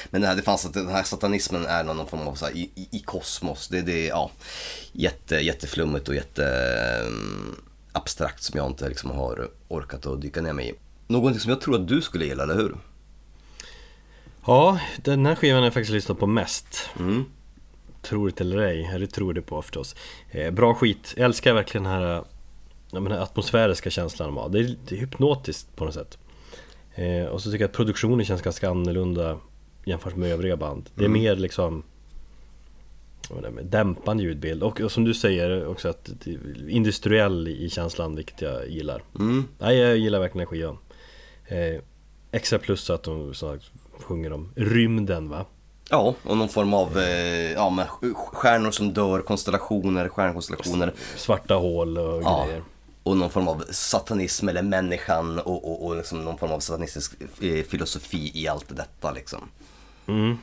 [0.10, 2.54] Men det, här, det fanns att den här satanismen är någon form av så här,
[2.54, 3.68] i, i, i kosmos.
[3.68, 4.32] Det, det är ja,
[4.92, 6.46] jätte, jätteflummigt och jätte
[7.06, 7.56] mm,
[7.92, 10.74] abstrakt som jag inte liksom har orkat att dyka ner mig i.
[11.08, 12.78] Någonting som jag tror att du skulle gilla, eller hur?
[14.46, 16.90] Ja, den här skivan har jag faktiskt lyssnat på mest.
[17.00, 17.26] Mm.
[18.06, 19.96] Tror det eller ej, det tror det på förstås.
[20.32, 22.24] Eh, bra skit, jag älskar verkligen den här,
[22.92, 24.50] ja, den atmosfäriska känslan de har.
[24.50, 26.18] Det är, det är hypnotiskt på något sätt.
[26.96, 29.40] Eh, och så tycker jag att produktionen känns ganska annorlunda
[29.86, 30.90] jämfört med övriga band.
[30.96, 31.84] Det är mer liksom
[33.52, 36.28] med dämpande ljudbild och, och som du säger också att
[36.68, 39.04] industriell i känslan vilket jag gillar.
[39.20, 39.48] Mm.
[39.60, 40.78] Nej, jag gillar verkligen skivan.
[41.48, 41.82] Eh,
[42.32, 45.46] extra plus att de så sagt, sjunger om rymden va?
[45.90, 50.94] Ja, och någon form av eh, ja, med stjärnor som dör, konstellationer, stjärnkonstellationer.
[51.16, 52.64] Svarta hål och Ja, grejer.
[53.04, 57.14] och någon form av satanism eller människan och, och, och liksom någon form av satanistisk
[57.42, 59.40] eh, filosofi i allt detta liksom.
[60.08, 60.38] Mm.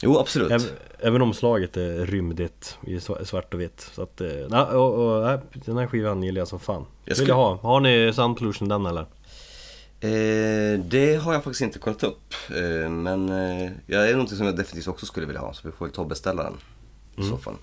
[0.00, 0.50] Jo, absolut.
[0.50, 0.66] Även,
[0.98, 3.90] även omslaget är rymdigt i sva- svart och vitt.
[3.94, 4.94] Så att, eh, na, och,
[5.24, 6.86] och, den här skivan gillar jag som fan.
[7.04, 7.56] Jag Vill skulle- jag ha.
[7.62, 9.06] Har ni Sound Pollution den eller?
[10.04, 12.34] Eh, det har jag faktiskt inte kollat upp.
[12.50, 15.52] Eh, men eh, det är någonting som jag definitivt också skulle vilja ha.
[15.54, 16.56] Så vi får väl ta och beställa den
[17.16, 17.54] i så fall.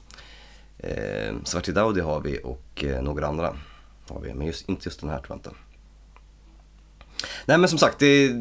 [0.78, 3.56] Eh, Svarti Daudi har vi och eh, några andra
[4.10, 4.34] har vi.
[4.34, 5.50] Men just, inte just den här tror jag inte.
[7.46, 8.32] Nej men som sagt, det,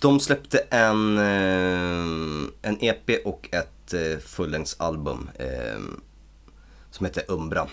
[0.00, 5.78] de släppte en, eh, en EP och ett eh, fullängdsalbum eh,
[6.90, 7.66] som heter Umbra.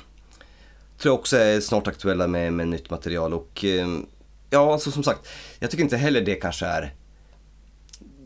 [0.98, 3.66] Tror jag också är snart aktuella med, med nytt material och
[4.56, 5.28] ja, alltså som sagt,
[5.60, 6.94] jag tycker inte heller det kanske är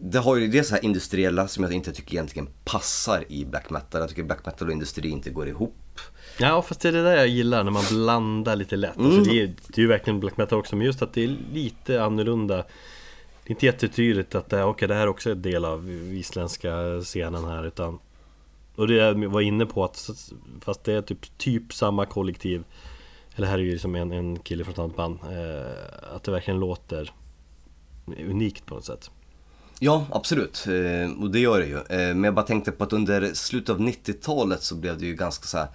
[0.01, 3.69] det har ju det så här industriella som jag inte tycker egentligen passar i black
[3.69, 4.01] metal.
[4.01, 5.99] Jag tycker black metal och industri inte går ihop.
[6.37, 8.97] Ja fast det är det där jag gillar när man blandar lite lätt.
[8.97, 9.07] Mm.
[9.07, 11.37] Alltså, det, är, det är ju verkligen black metal också men just att det är
[11.53, 12.55] lite annorlunda.
[12.55, 12.63] Det
[13.45, 17.01] är inte jättetydligt att det, okej, det här är också är en del av isländska
[17.03, 17.99] scenen här utan
[18.75, 20.09] Och det jag var inne på att
[20.61, 22.63] fast det är typ, typ samma kollektiv
[23.39, 26.31] eller här är ju som en, en kille från ett annat band eh, Att det
[26.31, 27.13] verkligen låter
[28.05, 29.11] unikt på något sätt.
[29.79, 30.67] Ja, absolut.
[30.67, 31.77] Eh, och det gör det ju.
[31.77, 35.13] Eh, men jag bara tänkte på att under slutet av 90-talet så blev det ju
[35.13, 35.67] ganska så här.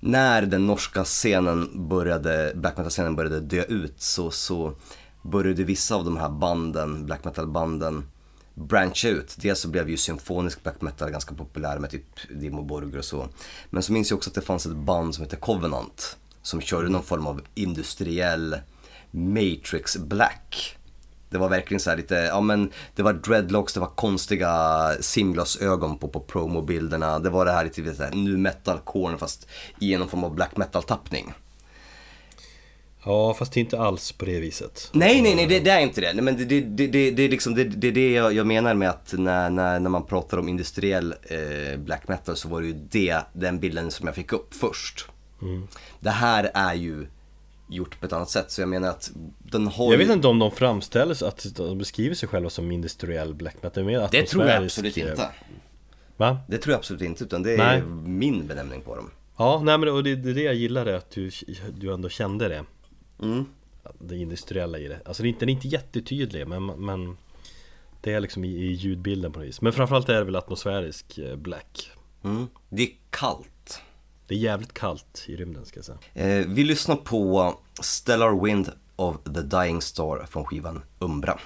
[0.00, 4.72] När den norska scenen började, black metal-scenen började dö ut så, så
[5.22, 8.04] började vissa av de här banden, black metal-banden,
[8.54, 9.36] brancha ut.
[9.38, 12.06] Dels så blev ju symfonisk black metal ganska populär med typ
[12.40, 13.28] Dimmu Borgir och så.
[13.70, 16.16] Men så minns jag också att det fanns ett band som hette Covenant
[16.48, 18.56] som körde någon form av industriell
[19.10, 20.76] Matrix Black.
[21.30, 25.98] Det var verkligen så här lite, ja men det var dreadlocks, det var konstiga simglasögon
[25.98, 27.18] på, på promobilderna.
[27.18, 29.46] Det var det här lite så här, nu metal-core fast
[29.80, 31.32] i någon form av black metal-tappning.
[33.04, 34.90] Ja, fast inte alls på det viset.
[34.92, 36.12] Nej, nej, nej, det, det är inte det.
[36.12, 38.46] Nej, men det, det, det, det, det är liksom, det, det är det jag, jag
[38.46, 42.60] menar med att när, när, när man pratar om industriell eh, black metal så var
[42.60, 45.06] det ju det, den bilden som jag fick upp först.
[46.00, 47.06] Det här är ju
[47.68, 50.38] gjort på ett annat sätt, så jag menar att den har Jag vet inte om
[50.38, 53.84] de framställer sig, att de beskriver sig själva som industriell black metal.
[53.84, 55.30] Mer Det tror jag absolut inte.
[56.16, 56.38] Va?
[56.48, 57.82] Det tror jag absolut inte, utan det är Nej.
[58.04, 59.10] min benämning på dem.
[59.36, 61.30] Ja, nej men och det, det är det jag gillade, att du,
[61.76, 62.64] du ändå kände det.
[63.22, 63.44] Mm.
[63.98, 65.00] Det industriella i det.
[65.04, 67.16] Alltså det är inte, den är inte jättetydlig, men, men
[68.00, 69.60] det är liksom i, i ljudbilden på något vis.
[69.60, 71.90] Men framförallt är det väl atmosfärisk eh, black.
[72.24, 72.46] Mm.
[72.68, 73.48] Det är kallt.
[74.28, 75.98] Det är jävligt kallt i rymden ska jag säga.
[76.14, 81.38] Eh, vi lyssnar på Stellar Wind of the Dying Star från skivan Umbra.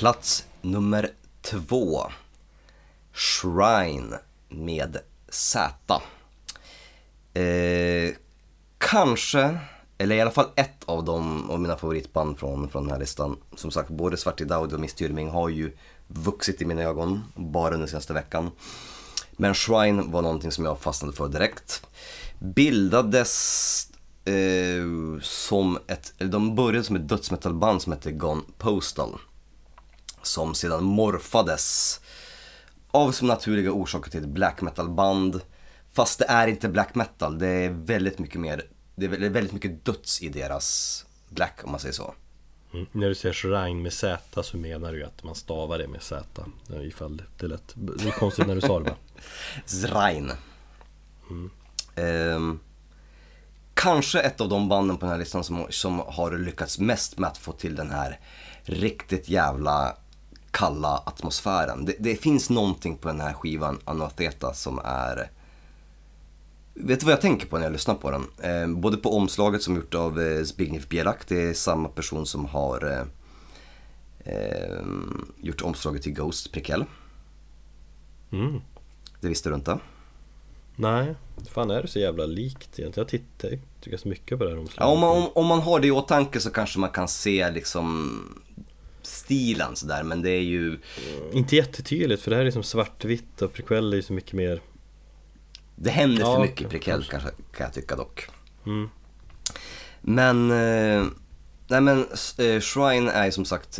[0.00, 1.10] Plats nummer
[1.42, 2.02] två.
[3.12, 4.14] Shrine
[4.48, 4.96] med
[5.28, 6.02] Z.
[7.34, 8.14] Eh,
[8.78, 9.58] kanske,
[9.98, 13.36] eller i alla fall ett av dem av mina favoritband från, från den här listan.
[13.56, 15.76] Som sagt, både Svarti Daudi och Miss Tyrming har ju
[16.06, 18.50] vuxit i mina ögon bara den senaste veckan.
[19.32, 21.86] Men Shrine var någonting som jag fastnade för direkt.
[22.38, 23.86] Bildades
[24.24, 29.18] eh, som ett, eller de började som ett dödsmetallband som hette Gone Postal.
[30.22, 32.00] Som sedan morfades
[32.90, 35.40] av som naturliga orsaker till ett black metal-band.
[35.92, 38.62] Fast det är inte black metal, det är väldigt mycket mer,
[38.94, 42.14] det är väldigt mycket döds i deras black om man säger så.
[42.72, 42.86] Mm.
[42.92, 46.44] När du säger shrine med Z så menar du att man stavar det med Z.
[46.82, 47.72] Ifall det lät...
[47.74, 48.96] Det är konstigt när du sa det va?
[49.66, 50.32] Zrain.
[51.94, 52.60] Ehm,
[53.74, 57.28] kanske ett av de banden på den här listan som, som har lyckats mest med
[57.28, 58.20] att få till den här
[58.62, 59.96] riktigt jävla
[60.50, 61.84] kalla atmosfären.
[61.84, 65.30] Det, det finns någonting på den här skivan, Anatheta, som är...
[66.74, 68.26] Vet du vad jag tänker på när jag lyssnar på den?
[68.42, 72.46] Ehm, både på omslaget som gjort av eh, Zbigniew Bielak, det är samma person som
[72.46, 73.06] har
[74.24, 76.84] eh, ehm, gjort omslaget till Ghost Prequel.
[78.32, 78.60] Mm.
[79.20, 79.78] Det visste du inte?
[80.76, 81.14] Nej,
[81.50, 82.92] fan är det så jävla likt egentligen?
[82.94, 84.80] Jag tittar tycker så mycket på det här omslaget.
[84.80, 87.50] Ja, om, man, om, om man har det i åtanke så kanske man kan se
[87.50, 88.20] liksom
[89.10, 90.78] stilen sådär men det är ju
[91.32, 94.62] Inte jättetydligt för det här är som svartvitt och prequel är ju så mycket mer
[95.76, 98.26] Det händer Ja, för mycket prequel kanske, kan jag tycka dock.
[98.66, 98.88] mm.
[100.00, 101.06] Men, eh,
[101.68, 101.98] nej men
[102.38, 103.78] eh, Shrine är ju som sagt,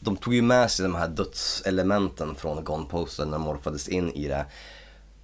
[0.00, 4.10] de tog ju med sig de här dödselementen från Gone Poster när de morfades in
[4.12, 4.46] i det.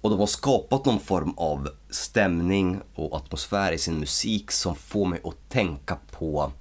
[0.01, 5.05] Och de har skapat någon form av stämning och atmosfär i sin musik som får
[5.05, 6.51] mig att tänka på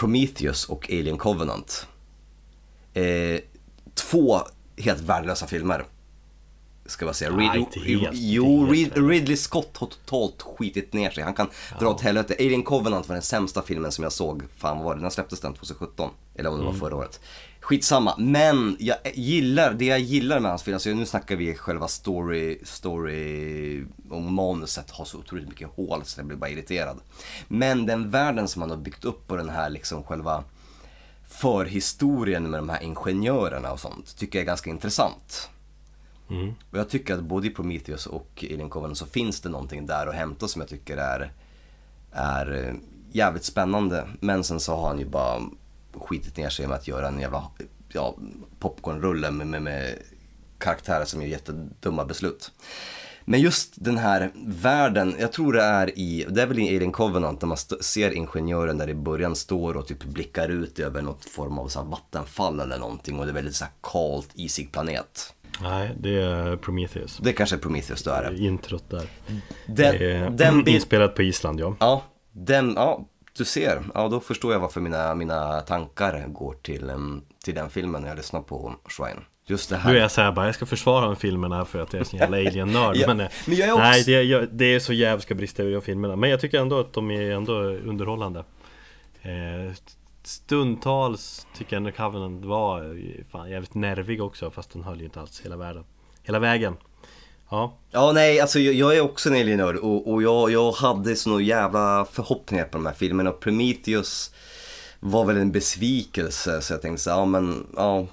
[0.00, 1.86] Prometheus och Alien Covenant.
[2.94, 3.40] Eh,
[3.94, 4.40] två
[4.78, 5.84] helt värdelösa filmer.
[6.86, 7.30] Ska jag säga.
[7.36, 9.08] Nej, Rid- helt, jo, Rid-.
[9.08, 11.24] Ridley Scott har totalt skitit ner sig.
[11.24, 11.48] Han kan
[11.80, 12.34] dra åt helvete.
[12.38, 14.42] Alien Covenant var den sämsta filmen som jag såg.
[14.56, 15.00] Fan vad var det?
[15.00, 16.10] Den släpptes den 2017.
[16.34, 16.80] Eller om det var Mm.
[16.80, 17.20] förra året.
[17.70, 18.14] Skitsamma.
[18.18, 22.58] Men jag gillar, det jag gillar med hans film, alltså nu snackar vi själva story,
[22.64, 27.00] story och manuset har så otroligt mycket hål så jag blir bara irriterad.
[27.48, 30.44] Men den världen som han har byggt upp på den här liksom själva
[31.28, 35.50] förhistorien med de här ingenjörerna och sånt tycker jag är ganska intressant.
[36.30, 36.54] Mm.
[36.70, 40.06] Och jag tycker att både i Prometheus och Alien Covenant så finns det någonting där
[40.06, 41.32] att hämta som jag tycker är,
[42.12, 42.74] är eh,
[43.12, 44.08] jävligt spännande.
[44.20, 45.40] Men sen så har han ju bara
[46.00, 47.50] skitit ner sig med att göra en jävla
[47.88, 48.16] ja,
[48.58, 49.98] popcornrulle med, med, med
[50.58, 52.52] karaktärer som gör jättedumma beslut.
[53.24, 56.92] Men just den här världen, jag tror det är i, det är väl i Alien
[56.92, 61.24] Covenant när man ser ingenjören där i början står och typ blickar ut över något
[61.24, 65.34] form av så vattenfall eller någonting och det är väldigt så här kallt, isig planet.
[65.62, 68.38] Nej, det är Prometheus Det kanske är Prometheus då är det.
[68.38, 69.08] Introt där
[69.66, 73.82] Den, är den Inspelat på Island ja ja, den, ja, du ser.
[73.94, 76.92] Ja, då förstår jag varför mina, mina tankar går till,
[77.44, 79.24] till den filmen när jag lyssnar på Shrine.
[79.46, 79.90] Just det här.
[79.90, 82.18] Nu är jag såhär bara, jag ska försvara de filmerna för att jag är sån
[82.18, 84.92] jävla alien-nörd Ja, men, eh, men jag är också- Nej, det, jag, det är så
[84.92, 88.44] jävla brister i de filmerna Men jag tycker ändå att de är ändå underhållande
[89.22, 89.74] eh,
[90.22, 95.04] Stundtals tycker jag ändå Covenant var eh, fan, jävligt nervig också Fast den höll ju
[95.04, 95.84] inte alls hela världen
[96.22, 96.76] Hela vägen
[97.50, 101.16] Ja, Ja, nej, alltså jag, jag är också en alienörd och, och jag, jag hade
[101.16, 103.30] såna jävla förhoppningar på de här filmerna.
[103.30, 104.34] Och Prometheus
[105.00, 108.06] var väl en besvikelse så jag tänkte så, ja men, ja,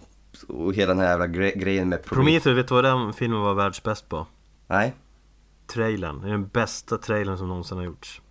[0.47, 2.43] och hela den här jävla gre- grejen med Prometheus.
[2.43, 4.25] Prometheus, vet du vad den filmen var världsbäst på?
[4.67, 4.93] Nej,
[5.67, 8.21] Trailern, det är den bästa trailern som någonsin har gjorts.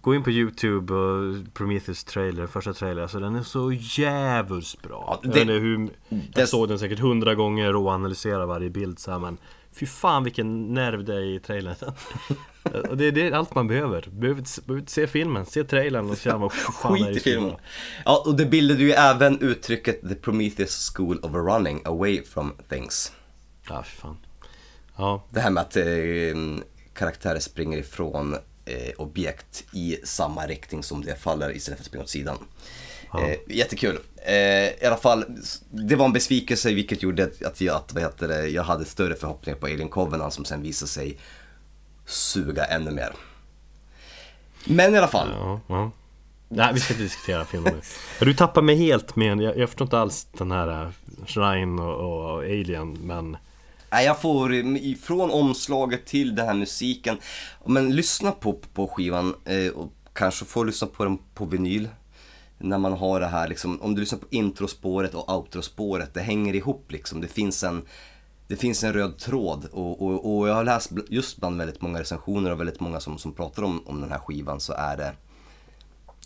[0.00, 5.04] Gå in på YouTube och Prometheus trailer, första trailer, alltså den är så jävligt bra
[5.06, 5.78] Ja, Jag det- inte hur,
[6.08, 9.38] det- jag såg den säkert hundra gånger och analyserade varje bild så här, men
[9.76, 11.76] Fy fan vilken nerv det är i trailern
[12.88, 16.10] Och det, det är allt man behöver, behöver inte, behöver inte se filmen, se trailern
[16.10, 17.56] och känna vad fan är skit det i filmen.
[18.04, 23.12] Ja, och det bildade ju även uttrycket The Prometheus School of Running Away from Things.
[23.68, 24.16] Ja, fy fan
[24.96, 25.84] Ja, Det här med att eh,
[26.94, 32.04] karaktärer springer ifrån eh, objekt i samma riktning som det faller istället för att springa
[32.04, 32.38] åt sidan.
[33.14, 33.98] Eh, jättekul.
[34.26, 35.24] Eh, I alla fall,
[35.70, 38.84] det var en besvikelse vilket gjorde att- att jag, att, vad heter det, jag hade
[38.84, 41.18] större förhoppningar på Alien Covenant som sen visade sig
[42.06, 43.12] suga ännu mer.
[44.64, 45.90] Men i alla fall, Ja, ja.
[46.48, 47.74] Nej, vi ska inte diskutera filmen
[48.20, 48.26] nu.
[48.26, 50.88] Du tappar mig helt med, jag, jag förstår inte alls den här äh,
[51.26, 53.36] Shrine och, och Alien, men
[53.90, 54.64] Nej, jag får eh,
[55.02, 57.18] från omslaget till den här musiken.
[57.64, 61.88] Men lyssna på, på skivan eh, och kanske få lyssna på den på vinyl.
[62.58, 66.54] När man har det här liksom, om du lyssnar på introspåret och outrospåret, det hänger
[66.54, 67.20] ihop liksom.
[67.20, 67.82] Det finns en,
[68.48, 72.00] det finns en röd tråd och, och, och jag har läst just bland väldigt många
[72.00, 75.12] recensioner och väldigt många som, som pratar om, om den här skivan så är det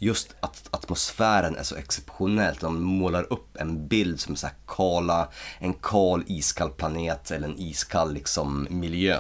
[0.01, 2.57] just att atmosfären är så exceptionell.
[2.61, 5.29] De målar upp en bild som är så här kala,
[5.59, 9.19] en kal iskall planet eller en iskall liksom miljö.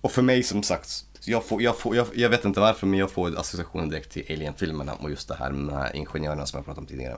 [0.00, 2.98] Och för mig som sagt, jag, får, jag, får, jag, jag vet inte varför men
[2.98, 6.80] jag får associationen direkt till Alien-filmerna och just det här med ingenjörerna som jag pratade
[6.80, 7.16] om tidigare.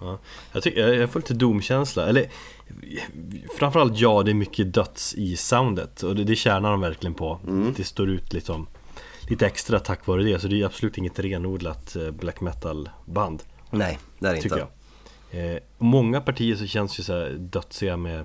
[0.00, 0.18] ja.
[0.52, 2.06] jag, tycker, jag får lite domkänsla.
[2.06, 2.30] Eller
[3.58, 7.40] framförallt ja, det är mycket döds i soundet och det, det tjänar de verkligen på.
[7.76, 8.66] Det står ut liksom
[9.28, 13.42] lite extra tack vare det, så det är absolut inget renodlat eh, black metal band.
[13.70, 14.66] Nej, det är det inte.
[15.30, 15.54] jag.
[15.54, 18.24] Eh, många partier så känns ju så här dödsiga med,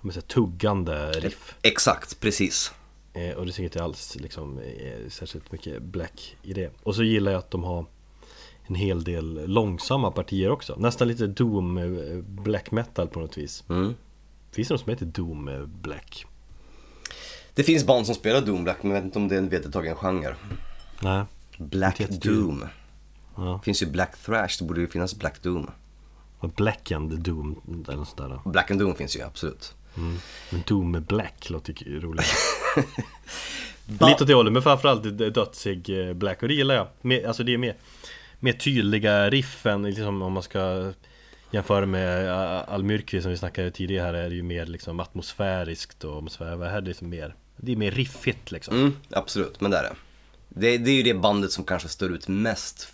[0.00, 1.54] med så här tuggande riff.
[1.62, 2.72] Exakt, precis.
[3.12, 6.70] Eh, och det tycker jag inte alls liksom, eh, särskilt mycket black i det.
[6.82, 7.86] Och så gillar jag att de har
[8.66, 10.76] en hel del långsamma partier också.
[10.78, 13.64] Nästan lite Doom eh, black metal på något vis.
[13.68, 13.94] Mm.
[14.50, 16.26] Finns det något som heter Doom eh, black?
[17.54, 19.48] Det finns band som spelar Doom Black men jag vet inte om det är en
[19.48, 20.34] vedertagen genre.
[21.02, 21.24] Nej.
[21.58, 22.64] Black Doom.
[23.36, 23.60] Ja.
[23.64, 25.70] Finns ju Black Thrash, det borde ju finnas Black Doom.
[26.38, 28.40] Och Blackened Doom eller något sånt där.
[28.44, 28.50] då.
[28.50, 29.74] Black and Doom finns ju absolut.
[29.94, 32.34] Men Doom Black låter ju roligt.
[33.86, 36.42] Lite åt det hållet, men framförallt dödsig eh, Black.
[36.42, 36.86] Och det gillar jag.
[37.00, 37.74] Mer, Alltså det är mer,
[38.38, 40.92] mer tydliga riffen, liksom om man ska
[41.50, 46.04] jämföra med eh, Almyrkvi som vi snackade tidigare här är det ju mer liksom atmosfäriskt
[46.04, 47.34] och atmosfär, här är det liksom mer?
[47.56, 48.76] Det är mer riffigt liksom.
[48.76, 49.94] Mm, absolut, men det är det.
[50.48, 50.78] det.
[50.78, 52.88] Det är ju det bandet som kanske står ut mest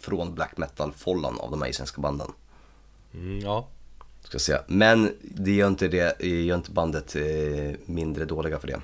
[0.00, 2.32] från black metal-follan av de isländska banden.
[3.14, 3.68] mm, Ja,
[4.32, 4.62] Ska jag säga.
[4.66, 7.22] Men det gör inte, det, det gör inte bandet eh,
[7.86, 8.80] mindre dåliga för det.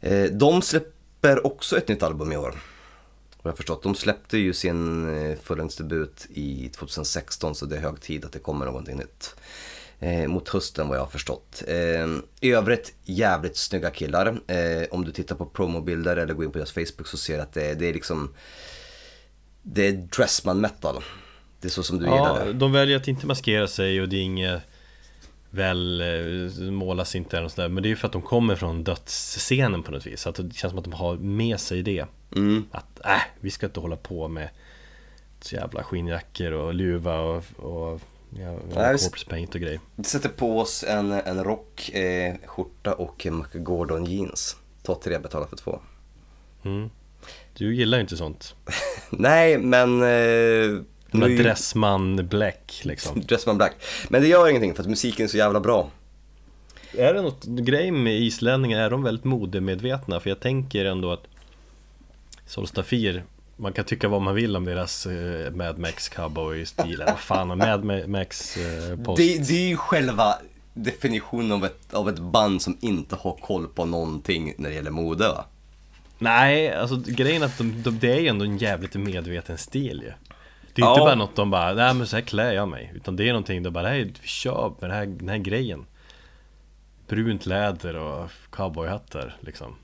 [0.00, 2.50] Eh, de släpper också ett nytt album i år.
[2.50, 3.82] Vad jag har förstått.
[3.82, 8.38] De släppte ju sin eh, fullängdsdebut i 2016 så det är hög tid att det
[8.38, 9.34] kommer någonting nytt.
[10.00, 11.62] Eh, mot hösten vad jag har förstått.
[11.66, 12.08] Eh,
[12.40, 14.26] I övrigt jävligt snygga killar.
[14.46, 17.42] Eh, om du tittar på promobilder eller går in på deras Facebook så ser du
[17.42, 18.34] att det, det är liksom
[19.62, 21.02] Det är dressman metal.
[21.62, 22.52] Det är så som du gillar ja det.
[22.52, 24.62] de väljer att inte maskera sig och det är inget
[25.50, 28.84] Väl eh, målas inte eller sådär Men det är ju för att de kommer från
[28.84, 32.06] dödsscenen på något vis Så att det känns som att de har med sig det
[32.36, 32.64] Mm.
[32.70, 34.48] Att äh, vi ska inte hålla på med
[35.40, 38.00] Så jävla skinnjackor och luva och, och
[38.30, 42.94] ja, Nej, corpse paint och grejer Vi sätter på oss en, en rock, eh, skjorta
[42.94, 44.56] och McGordon jeans.
[44.82, 45.80] Ta tre, betala för två.
[46.64, 46.90] mm.
[47.54, 48.54] Du gillar ju inte sånt
[49.10, 50.02] Nej, men...
[50.02, 50.82] Eh,
[51.12, 53.72] De där Dressman Black liksom Dressman Black.
[54.08, 55.90] Men det gör ingenting för att musiken är så jävla bra.
[56.98, 60.20] Är det något grej med islänningar, är de väldigt modemedvetna?
[60.20, 61.24] För jag tänker ändå att
[62.46, 63.24] Solstafir
[63.56, 68.08] Man kan tycka vad man vill om deras eh, Mad Max cowboy-stil vad fan Mad
[68.08, 70.34] Max eh, post Det, det är ju själva
[70.74, 74.90] definitionen av ett, av ett band som inte har koll på någonting när det gäller
[74.90, 75.44] mode va?
[76.18, 80.02] Nej, alltså grejen är att de, de, det är ju ändå en jävligt medveten stil
[80.02, 80.12] ju
[80.74, 80.92] Det är Ja.
[80.92, 83.28] inte bara något de bara, nej men så här klär jag mig Utan det är
[83.32, 85.86] någonting de bara, nej vi kör med den här, den här grejen
[87.08, 89.74] Brunt läder och cowboyhattar liksom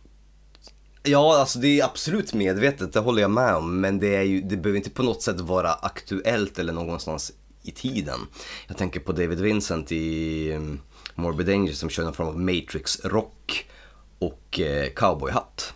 [1.03, 3.81] Ja, alltså det är absolut medvetet, det håller jag med om.
[3.81, 7.33] Men det, är ju, det behöver inte på något sätt vara aktuellt eller någonstans
[7.63, 8.19] i tiden.
[8.67, 10.81] Jag tänker på David Vincent i um,
[11.15, 13.67] Morbid Danger som kör någon form av Matrix-rock
[14.19, 15.75] och eh, cowboyhatt.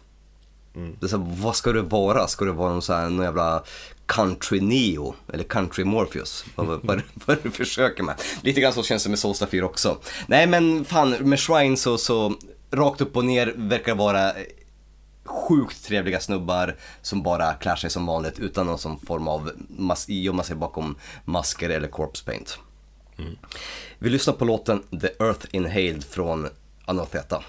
[0.75, 2.29] Det är så här, vad ska det vara?
[2.29, 3.63] Ska det vara någon, så här, någon jävla
[4.07, 5.15] country neo?
[5.33, 6.45] Eller country Morpheus?
[6.55, 8.15] Vad, vad, vad, vad du försöker med.
[8.43, 9.99] Lite grann så känns det med Soulstar 4 också.
[10.27, 12.35] Nej men fan, med Shrine så, så
[12.71, 14.43] rakt upp och ner verkar vara eh,
[15.25, 20.09] sjukt trevliga snubbar som bara klär sig som vanligt utan någon som form av mas-
[20.09, 22.59] gömma sig bakom masker eller corpse paint.
[23.99, 26.49] Vi lyssnar på låten The Earth Inhaled från
[26.85, 27.43] Anotheta.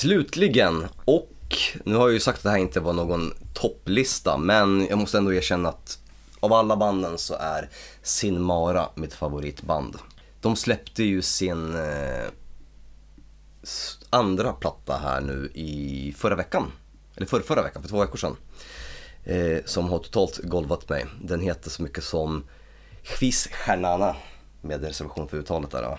[0.00, 4.86] Slutligen, och nu har jag ju sagt att det här inte var någon topplista, men
[4.90, 5.98] jag måste ändå erkänna att
[6.40, 7.68] av alla banden så är
[8.02, 9.96] Sin Mara mitt favoritband.
[10.40, 12.28] De släppte ju sin eh,
[14.10, 16.72] andra platta här nu i förra veckan.
[17.16, 18.36] Eller för förra veckan, för två veckor sedan.
[19.24, 21.06] Eh, som har totalt golvat mig.
[21.22, 22.44] Den heter så mycket som
[23.02, 24.16] Chvis Stjärnana
[24.60, 25.82] med reservation för uttalet där.
[25.82, 25.98] va.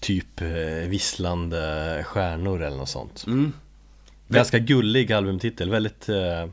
[0.00, 3.24] Typ eh, visslande stjärnor eller något sånt.
[3.26, 3.52] Mm.
[4.28, 6.46] Ganska gullig albumtitel, väldigt eh,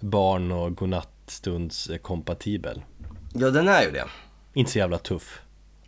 [0.00, 2.82] barn och godnattstunds eh, kompatibel.
[3.34, 4.04] ja, den är ju det.
[4.54, 5.40] Inte så jävla tuff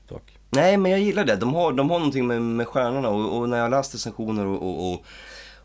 [0.09, 0.38] dock.
[0.51, 1.36] Nej, men jag gillar det.
[1.36, 4.62] De har, de har någonting med, med stjärnorna och, och när jag läste recensioner och,
[4.62, 5.05] och, och,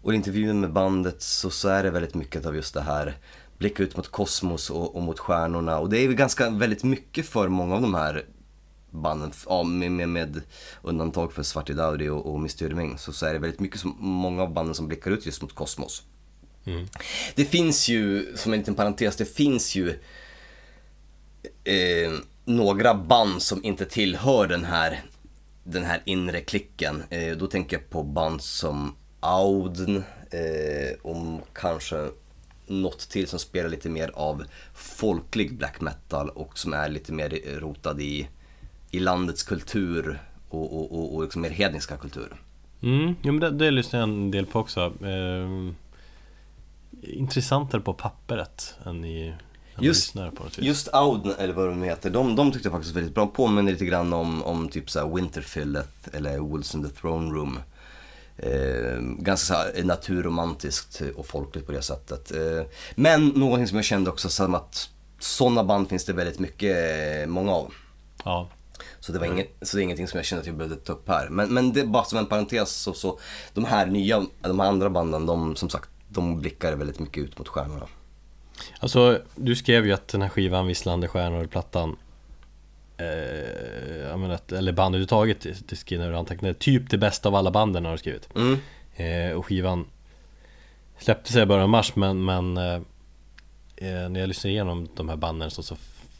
[0.01, 3.15] och intervjuer med bandet så, så är det väldigt mycket av just det här
[3.57, 7.25] blicka ut mot kosmos och, och mot stjärnorna och det är ju ganska väldigt mycket
[7.25, 8.25] för många av de här
[8.95, 10.41] banden, ja, med, med, med
[10.81, 14.43] undantag för Svarti Daudi och, och Mystyrming så, så är det väldigt mycket som, många
[14.43, 16.03] av banden som blickar ut just mot kosmos.
[17.35, 19.89] Det finns ju, som en liten parentes, det finns ju
[21.63, 22.11] eh,
[22.45, 25.03] några band som inte tillhör den här,
[25.63, 27.03] den här inre klicken.
[27.09, 32.09] Eh, då tänker jag på band som Auden eh, och kanske
[32.67, 34.43] något till som spelar lite mer av
[34.73, 38.27] folklig black metal och som är lite mer rotad i,
[38.95, 40.19] i landets kultur
[40.49, 42.41] och, och, och, och liksom mer hedniska kultur.
[42.81, 44.93] Mm, jo, men det, det lyssnar jag en del på också.
[45.05, 45.71] Eh,
[47.01, 49.27] intressantare på pappret än i
[49.77, 50.65] än Just- på något vis.
[50.65, 53.27] Just Auden, eller vad de heter, de, de tyckte jag faktiskt väldigt bra.
[53.27, 57.59] Påminner lite grann om, om typ såhär Winterfilleth eller Wolves in the Throne Room.
[58.37, 62.31] Eh, ganska så naturromantiskt och folkligt på det sättet.
[62.31, 62.63] Eh,
[62.95, 64.89] men någonting som jag kände också som att
[65.19, 66.75] sådana band finns det väldigt mycket,
[67.21, 67.73] eh, många av.
[68.23, 68.49] Ja.
[69.05, 70.93] Så det, var inget, så det är ingenting som jag kände att jag behövde ta
[70.93, 71.29] upp här.
[71.29, 73.19] Men, men det bara som en parentes så, så
[73.53, 77.37] de här nya, de här andra banden, de som sagt, de blickar väldigt mycket ut
[77.37, 77.87] mot stjärnorna.
[78.79, 81.95] Alltså, du skrev ju att den här skivan Visslande stjärnor, plattan
[82.97, 87.51] eh, menar, eller bandet överhuvudtaget, det- det skriver du antecknade, typ det bästa av alla
[87.51, 88.29] banden har du skrivit.
[88.35, 88.59] Mm.
[88.95, 89.85] Eh, och skivan
[90.99, 92.73] släpptes i början av mars men, men eh,
[93.75, 95.75] eh, när jag lyssnade igenom de här banden så, så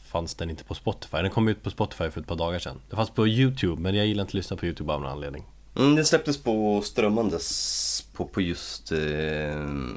[0.06, 1.16] fanns den inte på Spotify.
[1.16, 2.80] Den kom ut på Spotify för ett par dagar sedan.
[2.90, 5.44] Det fanns på YouTube men jag gillar inte att lyssna på YouTube av någon anledning.
[5.76, 8.98] Mm, den släpptes på strömmandes på, på just eh,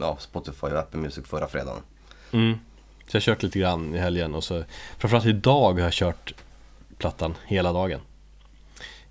[0.02, 1.82] ja, Spotify och Apple Music förra fredagen.
[2.32, 2.60] Mm.
[3.08, 4.64] Så jag har kört lite grann i helgen och så
[4.98, 6.34] Framförallt idag har jag kört
[6.98, 8.00] plattan hela dagen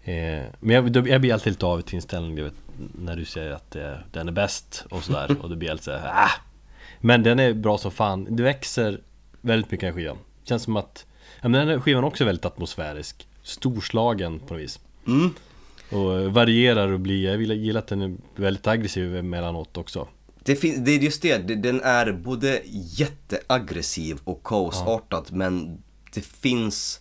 [0.05, 2.55] eh, Men jag, jag blir alltid lite av till inställning vet,
[2.95, 5.85] När du säger att eh, den är bäst och sådär och då blir jag lite
[5.85, 6.31] såhär ah!
[7.01, 9.01] Men den är bra som fan Det växer
[9.41, 10.19] väldigt mycket den här skivan
[10.49, 11.07] Känns som att
[11.43, 13.29] ja, men Den här skivan också är väldigt atmosfärisk.
[13.43, 14.81] Storslagen på något vis.
[15.07, 15.31] Mm.
[15.91, 20.09] Och varierar och blir Jag gillar att den är väldigt aggressiv emellanåt också.
[20.45, 22.63] Det, det är just det, Det- den är både
[23.29, 25.83] jätteaggressiv och kaosartad men
[26.15, 27.01] det finns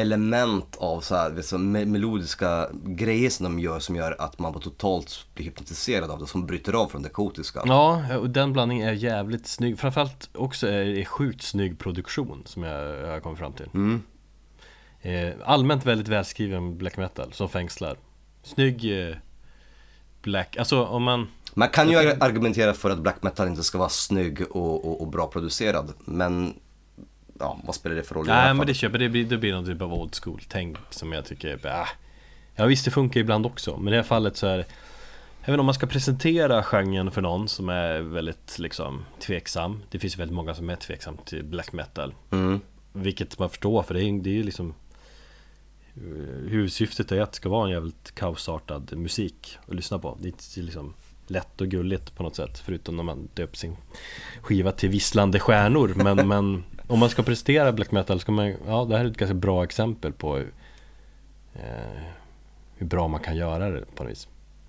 [0.00, 4.52] element av så här, så me- melodiska grejer som de gör som gör att man
[4.52, 7.62] bara totalt blir hypnotiserad av det, som bryter av från det kaotiska.
[7.64, 12.62] Ja, och den blandningen är jävligt snygg Framförallt också är det sjukt snygg produktion som
[12.62, 14.02] jag, jag har kommit fram till Mm.
[15.02, 17.96] eh, Allmänt väldigt välskriven black metal som fängslar
[18.42, 19.14] Snygg eh,
[20.22, 23.88] black, alltså om man Man kan ju argumentera för att black metal inte ska vara
[23.88, 26.54] snygg och, och, och bra producerad, men
[27.40, 29.66] ja, vad spelar det för roll Nej men det köper, det blir, det blir någon
[29.66, 31.86] typ av old school tänk som jag tycker är äh.
[32.54, 34.66] Ja visst det funkar ibland också, men i det här fallet så är
[35.44, 39.82] Även om man ska presentera genren för någon som är väldigt liksom tveksam.
[39.90, 42.14] Det finns väldigt många som är tveksam till black metal.
[42.30, 42.60] Mm.
[42.92, 44.74] Vilket man förstår för det är, det är ju liksom
[46.46, 50.18] Huvudsyftet är att det ska vara en jävligt kaosartad musik att lyssna på.
[50.20, 50.94] Det är liksom
[51.26, 53.76] lätt och gulligt på något sätt Förutom när man döper sin
[54.40, 58.84] skiva till visslande stjärnor Men, men om man ska prestera black metal ska man Ja
[58.84, 60.38] det här är ett ganska bra exempel på
[61.54, 62.02] eh,
[62.76, 64.28] Hur bra man kan göra det på något vis.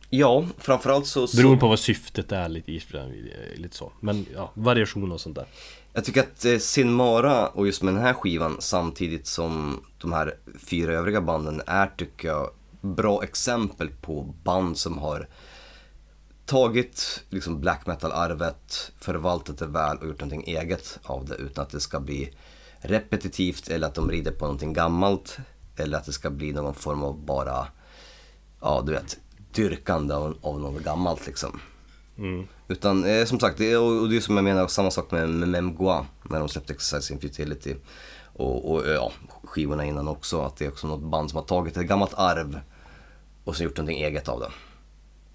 [0.10, 1.28] Ja, framförallt så...
[1.28, 1.38] så...
[1.38, 2.72] Beroende på vad syftet är lite,
[3.56, 3.92] lite så.
[4.00, 5.46] Men ja, variation och sånt där.
[5.94, 10.14] Jag tycker att eh, Sin Mara och just med den här skivan samtidigt som de
[10.14, 10.36] här
[10.68, 12.50] fyra övriga banden är tycker jag
[12.82, 15.28] bra exempel på band som har
[16.52, 21.70] tagit liksom black metal-arvet, förvaltat det väl och gjort någonting eget av det utan att
[21.70, 22.34] det ska bli
[22.80, 25.38] repetitivt eller att de rider på någonting gammalt
[25.78, 27.68] eller att det ska bli någon form av bara,
[28.62, 29.18] ja du vet,
[29.54, 31.60] dyrkande av, av något gammalt liksom.
[32.68, 35.30] Utan eh, som sagt, det är, och det är som jag menar, samma sak med,
[35.30, 37.76] med Memgoa när de släppte Exercise in Futility.
[38.34, 39.12] Och, och ja,
[39.44, 42.60] skivorna innan också, att det är också något band som har tagit ett gammalt arv
[43.44, 44.52] och så gjort någonting eget av det.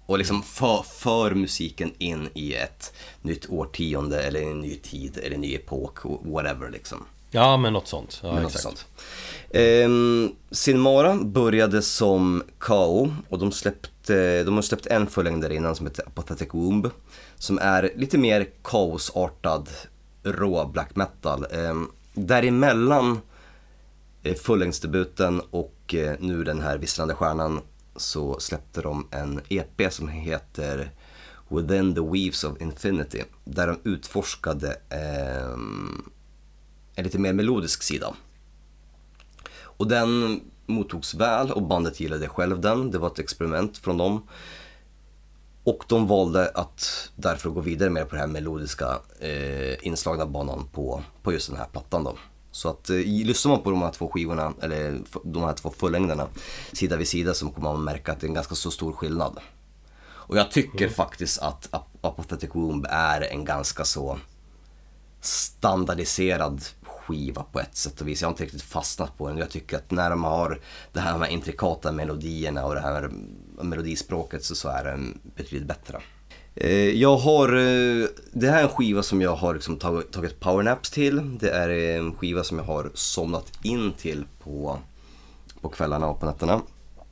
[0.07, 5.35] Och liksom för, för musiken in i ett nytt årtionde eller en ny tid eller
[5.35, 7.05] en ny epok, whatever liksom.
[7.31, 8.19] Ja, men något sånt.
[8.23, 8.85] Ja, Eller något sånt.
[9.51, 15.85] Ehm, Sinmara började som KO och de, släppte, de har släppt en fullängdare innan som
[15.85, 16.89] heter Apathetic Womb.
[17.35, 19.69] Som är lite mer kaosartad
[20.23, 21.45] rå black metal.
[21.51, 23.21] Ehm, däremellan
[24.23, 27.61] eh, fullängdsdebuten och eh, nu den här Visslande Stjärnan
[27.97, 30.91] så släppte de en EP som heter
[31.49, 33.23] Within the Weaves of Infinity.
[33.43, 35.53] Där de utforskade eh,
[36.95, 38.13] en lite mer melodisk sida.
[39.59, 42.91] Och den mottogs väl och bandet gillade själv den.
[42.91, 44.27] Det var ett experiment från dem.
[45.63, 50.67] Och de valde att därför gå vidare med på den här melodiska eh, inslagna banan
[50.71, 52.17] på, på just den här plattan då.
[52.57, 56.27] Så att eh, lyssnar man på de här två skivorna, eller de här två fullängderna
[56.73, 59.39] sida vid sida så kommer man märka att det är en ganska så stor skillnad.
[60.07, 64.19] Och jag tycker faktiskt att Ap- Apathetic Womb är en ganska så
[65.21, 68.21] standardiserad skiva på ett sätt och vis.
[68.21, 69.37] Jag har inte riktigt fastnat på den.
[69.37, 70.61] Jag tycker att när de har
[70.93, 73.11] det här med intrikata melodierna och det här
[73.61, 76.01] melodispråket så, så är den betydligt bättre.
[76.61, 80.39] Eh, Jag har, eh, det här är en skiva som jag har liksom tagit, tagit
[80.39, 81.37] powernaps till.
[81.39, 84.79] Det är en skiva som jag har somnat in till på,
[85.61, 86.61] på kvällarna och på nätterna.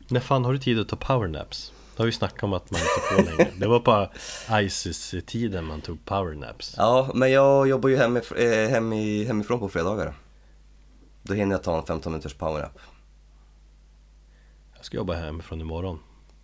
[0.08, 1.72] När fan har du tid att ta powernaps?
[1.96, 3.52] Det har vi snackat om att man inte får längre.
[3.60, 4.10] Det var på
[4.62, 6.74] Isis-tiden man tog powernaps.
[6.78, 10.14] Ja, men jag jobbar ju hemif eh, hem i, hemifrån på fredagar.
[11.24, 12.80] Då hinner jag ta en 15 minuters powernap.
[14.76, 16.00] Jag ska jobba hemifrån imorgon.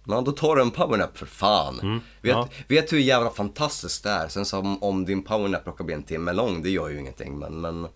[0.08, 1.76] Ja, då tar du en powernap för fan.
[1.76, 2.48] vet, Mm, ja.
[2.68, 4.28] vet hur jävla fantastiskt det är.
[4.28, 7.40] Sen så om, om din powernap råkar bli en timme lång, det gör ju ingenting.
[7.40, 7.88] Men, men,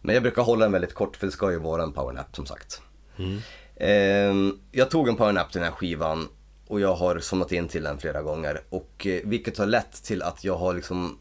[0.00, 2.46] men jag brukar hålla den väldigt kort för det ska ju vara en powernap som
[2.46, 2.82] sagt.
[3.18, 3.38] Mm.
[3.76, 6.28] Ehm, jag tog en powernap till den här skivan
[6.66, 8.60] och jag har somnat in till den flera gånger.
[8.68, 11.18] Och eh, vilket har lett till att jag har liksom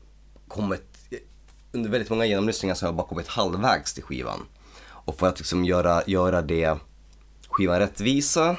[0.47, 0.97] kommit,
[1.71, 4.39] under väldigt många genomlyssningar så har jag bara kommit halvvägs till skivan.
[4.85, 6.77] Och för att liksom göra, göra det
[7.49, 8.55] skivan rättvisa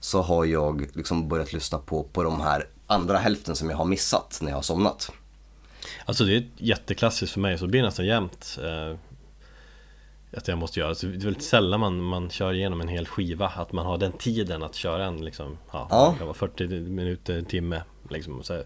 [0.00, 3.84] så har jag liksom börjat lyssna på, på de här andra hälften som jag har
[3.84, 5.12] missat när jag har somnat.
[6.04, 8.96] Alltså det är jätteklassiskt för mig, så det blir nästan jämt eh,
[10.38, 13.06] Att jag måste göra, så det är väldigt sällan man, man kör igenom en hel
[13.06, 16.14] skiva Att man har den tiden att köra en liksom, ja, Ja.
[16.18, 18.64] det vara 40 minuter, en timme liksom, så här.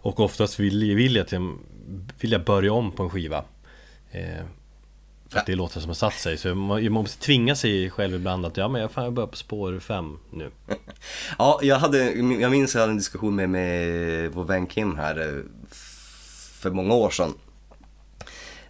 [0.00, 1.54] Och oftast vill, vill, jag till,
[2.20, 3.44] vill jag börja om på en skiva
[4.10, 4.44] eh,
[5.34, 8.14] för att det låter som har satt sig, så man, man måste tvinga sig själv
[8.14, 10.50] ibland att ja men jag, fan, jag börjar på spår fem nu
[11.38, 15.20] Ja, jag, hade, jag minns jag hade en diskussion med, med vår vän Kim här
[15.20, 15.42] eh,
[16.64, 17.34] för många år sedan.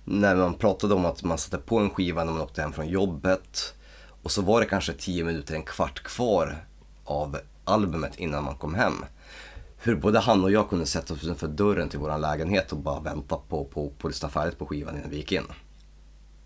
[0.05, 2.89] När man pratade om att man satte på en skiva när man åkte hem från
[2.89, 3.75] jobbet.
[4.23, 6.65] Och så var det kanske 10 minuter, en kvart kvar
[7.05, 9.05] av albumet innan man kom hem.
[9.77, 13.01] Hur både han och jag kunde sätta oss utanför dörren till vår lägenhet och bara
[13.01, 15.45] vänta på, på, på att lyssna färdigt på skivan innan vi gick in.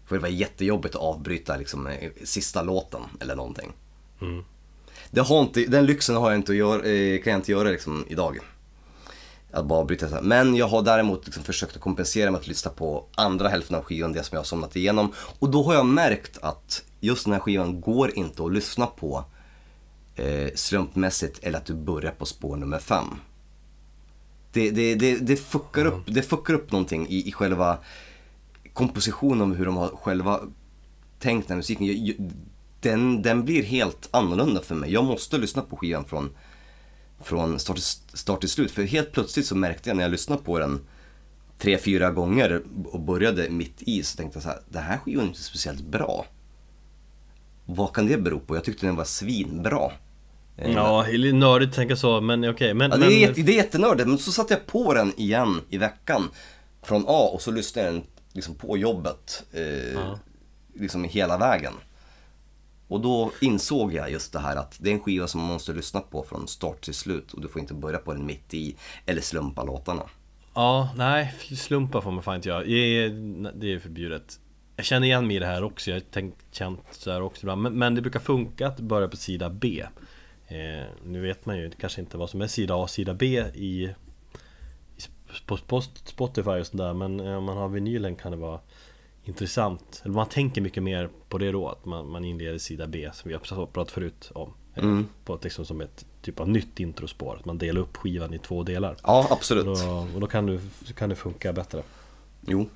[0.09, 3.72] För det var jättejobbigt att avbryta liksom, eh, sista låten eller någonting.
[5.10, 7.68] Det har inte, den lyxen har jag inte att göra, eh, kan jag inte göra
[7.68, 8.39] liksom idag.
[9.51, 10.22] Att bara avbryta så här.
[10.22, 13.82] Men jag har däremot liksom försökt att kompensera med att lyssna på andra hälften av
[13.82, 15.12] skivan, det som jag har somnat igenom.
[15.39, 19.24] Och då har jag märkt att just den här skivan går inte att lyssna på
[20.16, 23.06] eh, slumpmässigt eller att du börjar på spår nummer fem.
[24.52, 27.78] Det, det, det, det, fuckar, upp, det fuckar upp någonting i, i själva
[28.78, 30.40] kompositionen om hur de har själva
[31.18, 32.34] tänkt den här musiken.
[32.80, 34.92] Den, den blir helt annorlunda för mig.
[34.92, 36.30] Jag måste lyssna på skivan från,
[37.22, 38.70] från start, till, start till slut.
[38.70, 40.80] För helt plötsligt så märkte jag när jag lyssnade på den
[41.59, 45.24] tre, fyra gånger och började mitt i så tänkte jag så här, det här skivan
[45.24, 46.26] är inte speciellt bra.
[47.64, 48.56] Vad kan det bero på?
[48.56, 49.90] Jag tyckte den var svinbra.
[50.56, 53.52] Eh, Ja, det är nördigt att tänka så, men okej men, Ja, det, är, det
[53.52, 56.30] är jättenördigt, men så satte jag på den igen i veckan
[56.82, 60.14] från A och så lyssnade jag den liksom på jobbet eh,
[60.74, 61.72] liksom hela vägen.
[62.88, 65.72] Och då insåg jag just det här att det är en skiva som man måste
[65.72, 68.76] lyssna på från start till slut och du får inte börja på den mitt i
[69.06, 70.02] eller slumpa låtarna.
[70.55, 72.64] Ja, nej, slumpa får man fan inte göra.
[72.64, 73.10] Det är,
[73.55, 74.40] det är förbjudet.
[74.76, 77.42] Jag känner igen mig i det här också, jag har tänkt, känt så här också
[77.42, 77.62] ibland.
[77.62, 79.84] Men, men det brukar funka att börja på sida B.
[80.46, 83.44] Eh, nu vet man ju kanske inte vad som är sida A och sida B
[83.55, 83.94] i
[85.46, 86.94] på, på Spotify och sådär.
[86.94, 88.60] Men eh, om man har vinylen kan det vara
[89.24, 90.00] intressant.
[90.05, 93.28] Eller man tänker mycket mer på det då, att man, man inleder sida B som
[93.28, 94.52] vi har pratat förut om.
[94.74, 98.34] Eh, På ett, liksom som ett typ av nytt introspår, att man delar upp skivan
[98.34, 98.96] i två delar.
[99.02, 99.64] Ja, Och absolut.
[99.64, 100.60] då, och då kan, du,
[100.96, 101.82] kan det funka bättre.
[102.46, 102.68] Jo.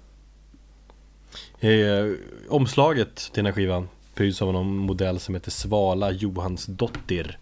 [1.60, 2.06] Eh,
[2.48, 7.38] omslaget till den här skivan pryds av någon modell som heter Svala Johansdottir.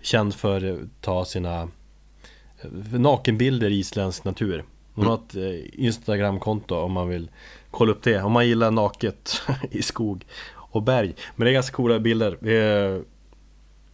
[0.00, 1.68] Känd för att ta sina
[2.92, 4.64] nakenbilder i isländsk natur.
[4.94, 7.30] Hon har ett eh, Instagramkonto om man vill
[7.70, 8.22] kolla upp det.
[8.22, 10.24] Om man gillar naket i skog
[10.54, 11.14] och berg.
[11.36, 12.38] Men det är ganska coola bilder.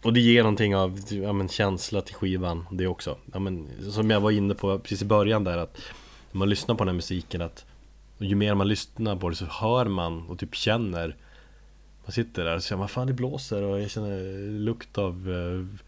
[0.03, 3.17] Och det ger någonting av ja, men, känsla till skivan det också.
[3.33, 5.79] Ja, men, som jag var inne på precis i början där att
[6.33, 7.65] när man lyssnar på den här musiken att
[8.19, 11.17] ju mer man lyssnar på det så hör man och typ känner
[12.05, 15.31] Man sitter där och så känner man fan det blåser och jag känner lukt av
[15.31, 15.81] eh,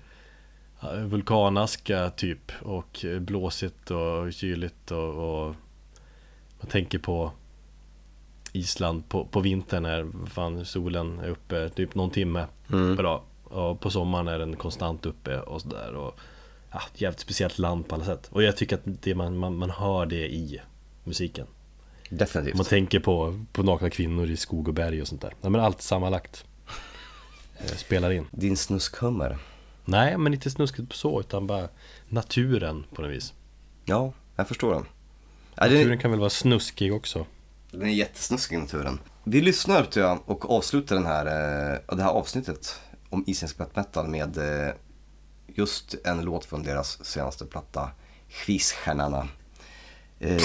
[1.07, 5.55] vulkanaska typ och blåsigt och kyligt och, och
[6.61, 7.33] man tänker på
[8.53, 12.97] Island på, på vintern när fan solen är uppe typ någon timme Mm.
[12.97, 16.21] per dag och på sommaren är den konstant uppe och sådär och
[16.73, 19.71] ja, jävligt speciellt land på alla sätt och jag tycker att det, man, man, man
[19.71, 20.61] hör det i
[21.05, 21.47] musiken
[22.11, 22.57] Definitivt.
[22.57, 25.61] man tänker på, på nakna kvinnor i skog och berg och sånt där ja, men
[25.61, 26.45] allt sammanlagt
[27.59, 29.39] eh, spelar in Din snuskhummer.
[29.91, 31.69] Nej, men inte snuskigt på så, utan bara
[32.09, 33.33] naturen på något vis.
[33.85, 34.85] Ja, jag förstår den.
[35.57, 37.27] Naturen kan väl vara snuskig också.
[37.71, 39.01] den är jättesnuskig naturen.
[39.25, 43.77] Vi lyssnar tror jag och avslutar den här, eh, det här avsnittet om isländsk black
[43.77, 44.75] metal med eh,
[45.47, 47.91] just en låt från deras senaste platta,
[48.29, 49.29] Skisstjärnarna.
[50.21, 50.43] Eh,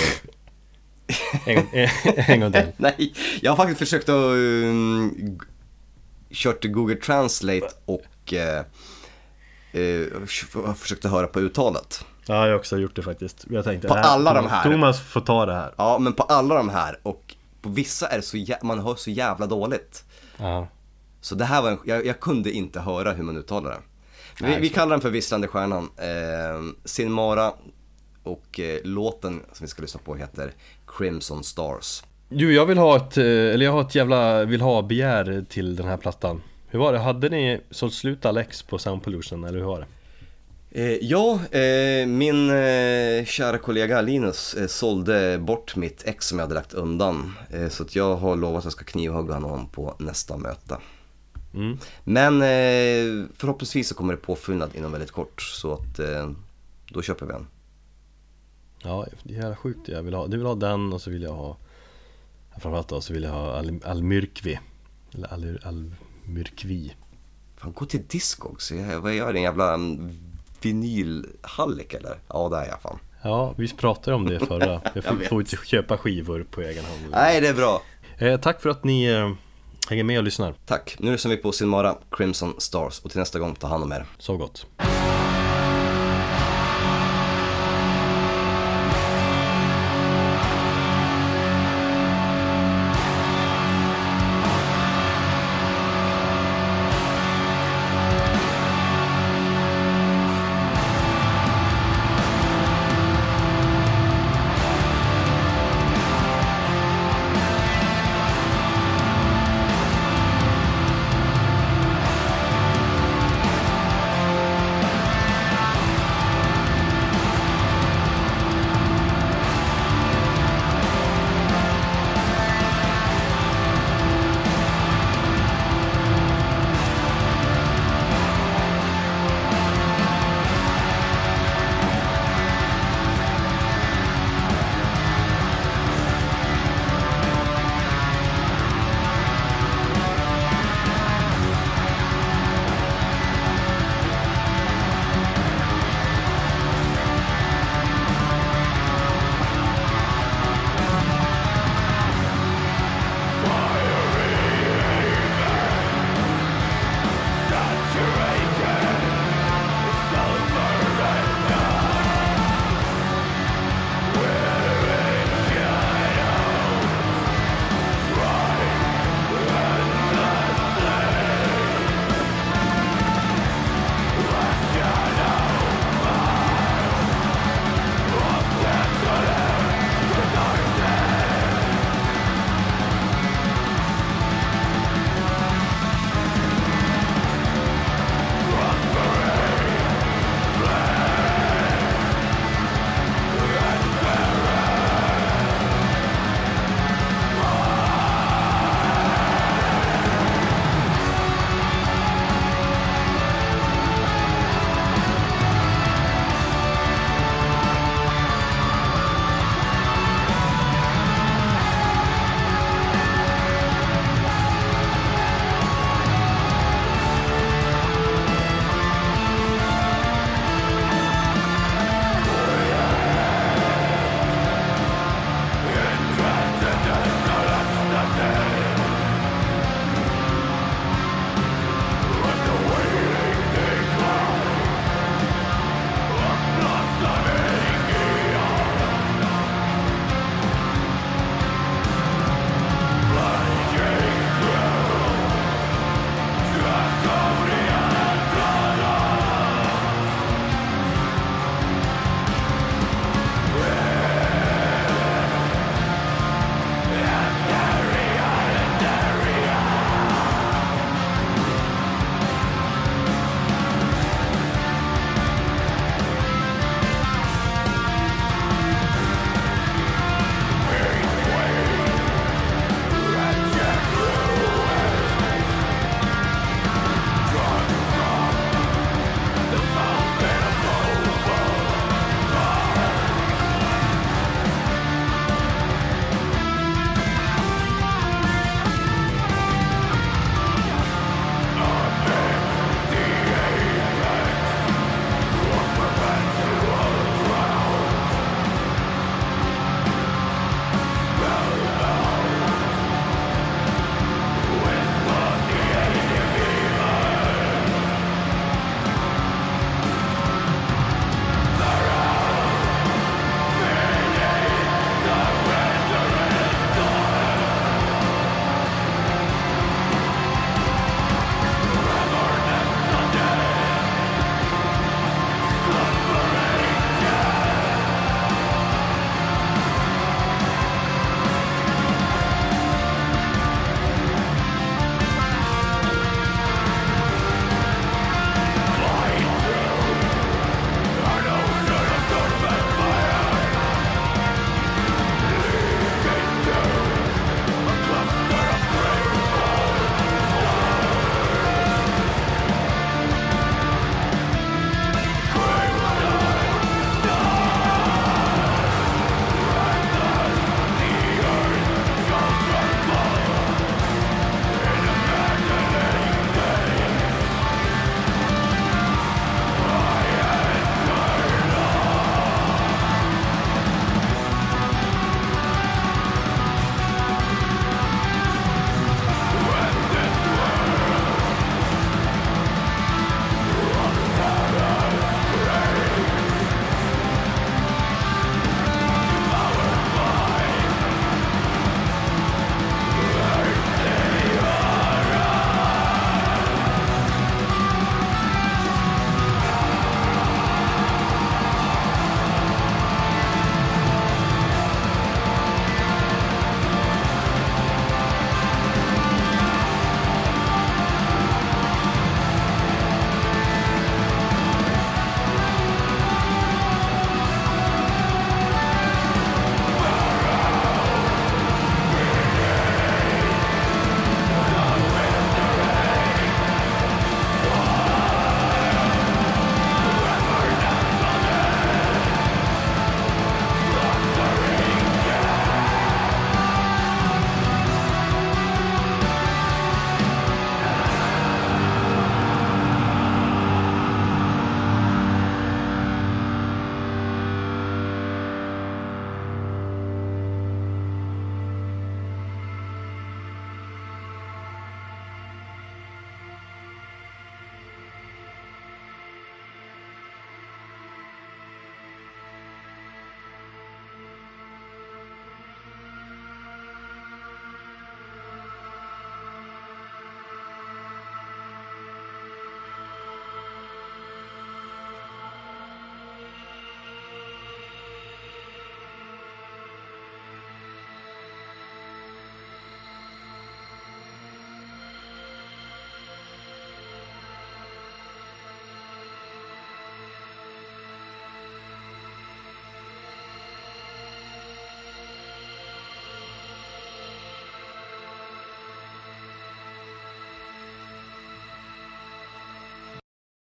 [1.45, 1.69] En, gång-
[2.03, 2.67] en gång till.
[2.77, 5.39] nej, jag har faktiskt försökt att um,
[6.31, 8.65] kört Google Translate och eh,
[9.73, 12.05] eh, f- försökt att höra på uttalet.
[12.25, 13.45] Ja, jag har också gjort det faktiskt.
[13.49, 14.63] Jag tänkte, På äh, alla de här.
[14.71, 15.73] Thomas får ta det här.
[15.77, 18.95] Ja, men på alla de här och på vissa är det så jä- man hör
[18.95, 20.03] så jävla dåligt.
[20.37, 20.67] Ja.
[21.21, 23.77] Så det här var en, jag, jag kunde inte höra hur man uttalar det.
[24.39, 25.89] Vi, Nej, vi kallar den för Visslande Stjärnan.
[25.97, 27.53] Eh, Sinmara
[28.23, 30.51] och eh, låten som vi ska lyssna på heter
[30.97, 32.03] Crimson Stars.
[32.29, 35.75] Du, jag vill ha ett, eh, eller jag har ett jävla vill ha begär till
[35.75, 36.41] den här plattan.
[36.73, 36.99] Hur var det?
[36.99, 39.87] Hade ni sålt slut all ex på Sound Pollution, eller hur var det?
[40.81, 46.45] Eh, ja, eh, min eh, kära kollega Linus eh, sålde bort mitt ex som jag
[46.45, 47.33] hade lagt undan.
[47.49, 50.77] Eh, så att jag har lovat att jag ska knivhugga honom på nästa möte.
[51.53, 51.77] Mm.
[52.03, 56.31] Men eh, förhoppningsvis så kommer det påfyllnad inom väldigt kort så att eh,
[56.89, 57.47] då köper vi en.
[58.83, 59.87] Ja, det är jävla sjukt.
[59.87, 61.57] Jag vill ha, du vill ha den och så vill jag ha
[62.51, 64.59] Framförallt då så vill jag ha Al- Almyrkvi
[65.13, 65.27] Eller
[65.67, 65.91] Al-
[66.27, 66.93] Almyrkvi
[67.57, 68.71] Fan, gå till Discogs.
[68.71, 69.33] Jag- Vad gör?
[69.33, 69.77] En jävla
[70.61, 72.17] vinylhallik eller?
[72.27, 72.99] Ja, det är jag fan.
[73.21, 75.29] Ja, vi pratade om det förra Jag Jag får, vet.
[75.29, 77.81] får inte köpa skivor på egen hand Nej, det är bra.
[78.17, 79.31] eh, Tack för att ni eh,
[79.89, 80.95] hänger med och lyssnar Tack.
[80.99, 84.05] Nu lyssnar vi på Silmara Crimson Stars och till nästa gång, ta hand om er.
[84.17, 84.65] Så gott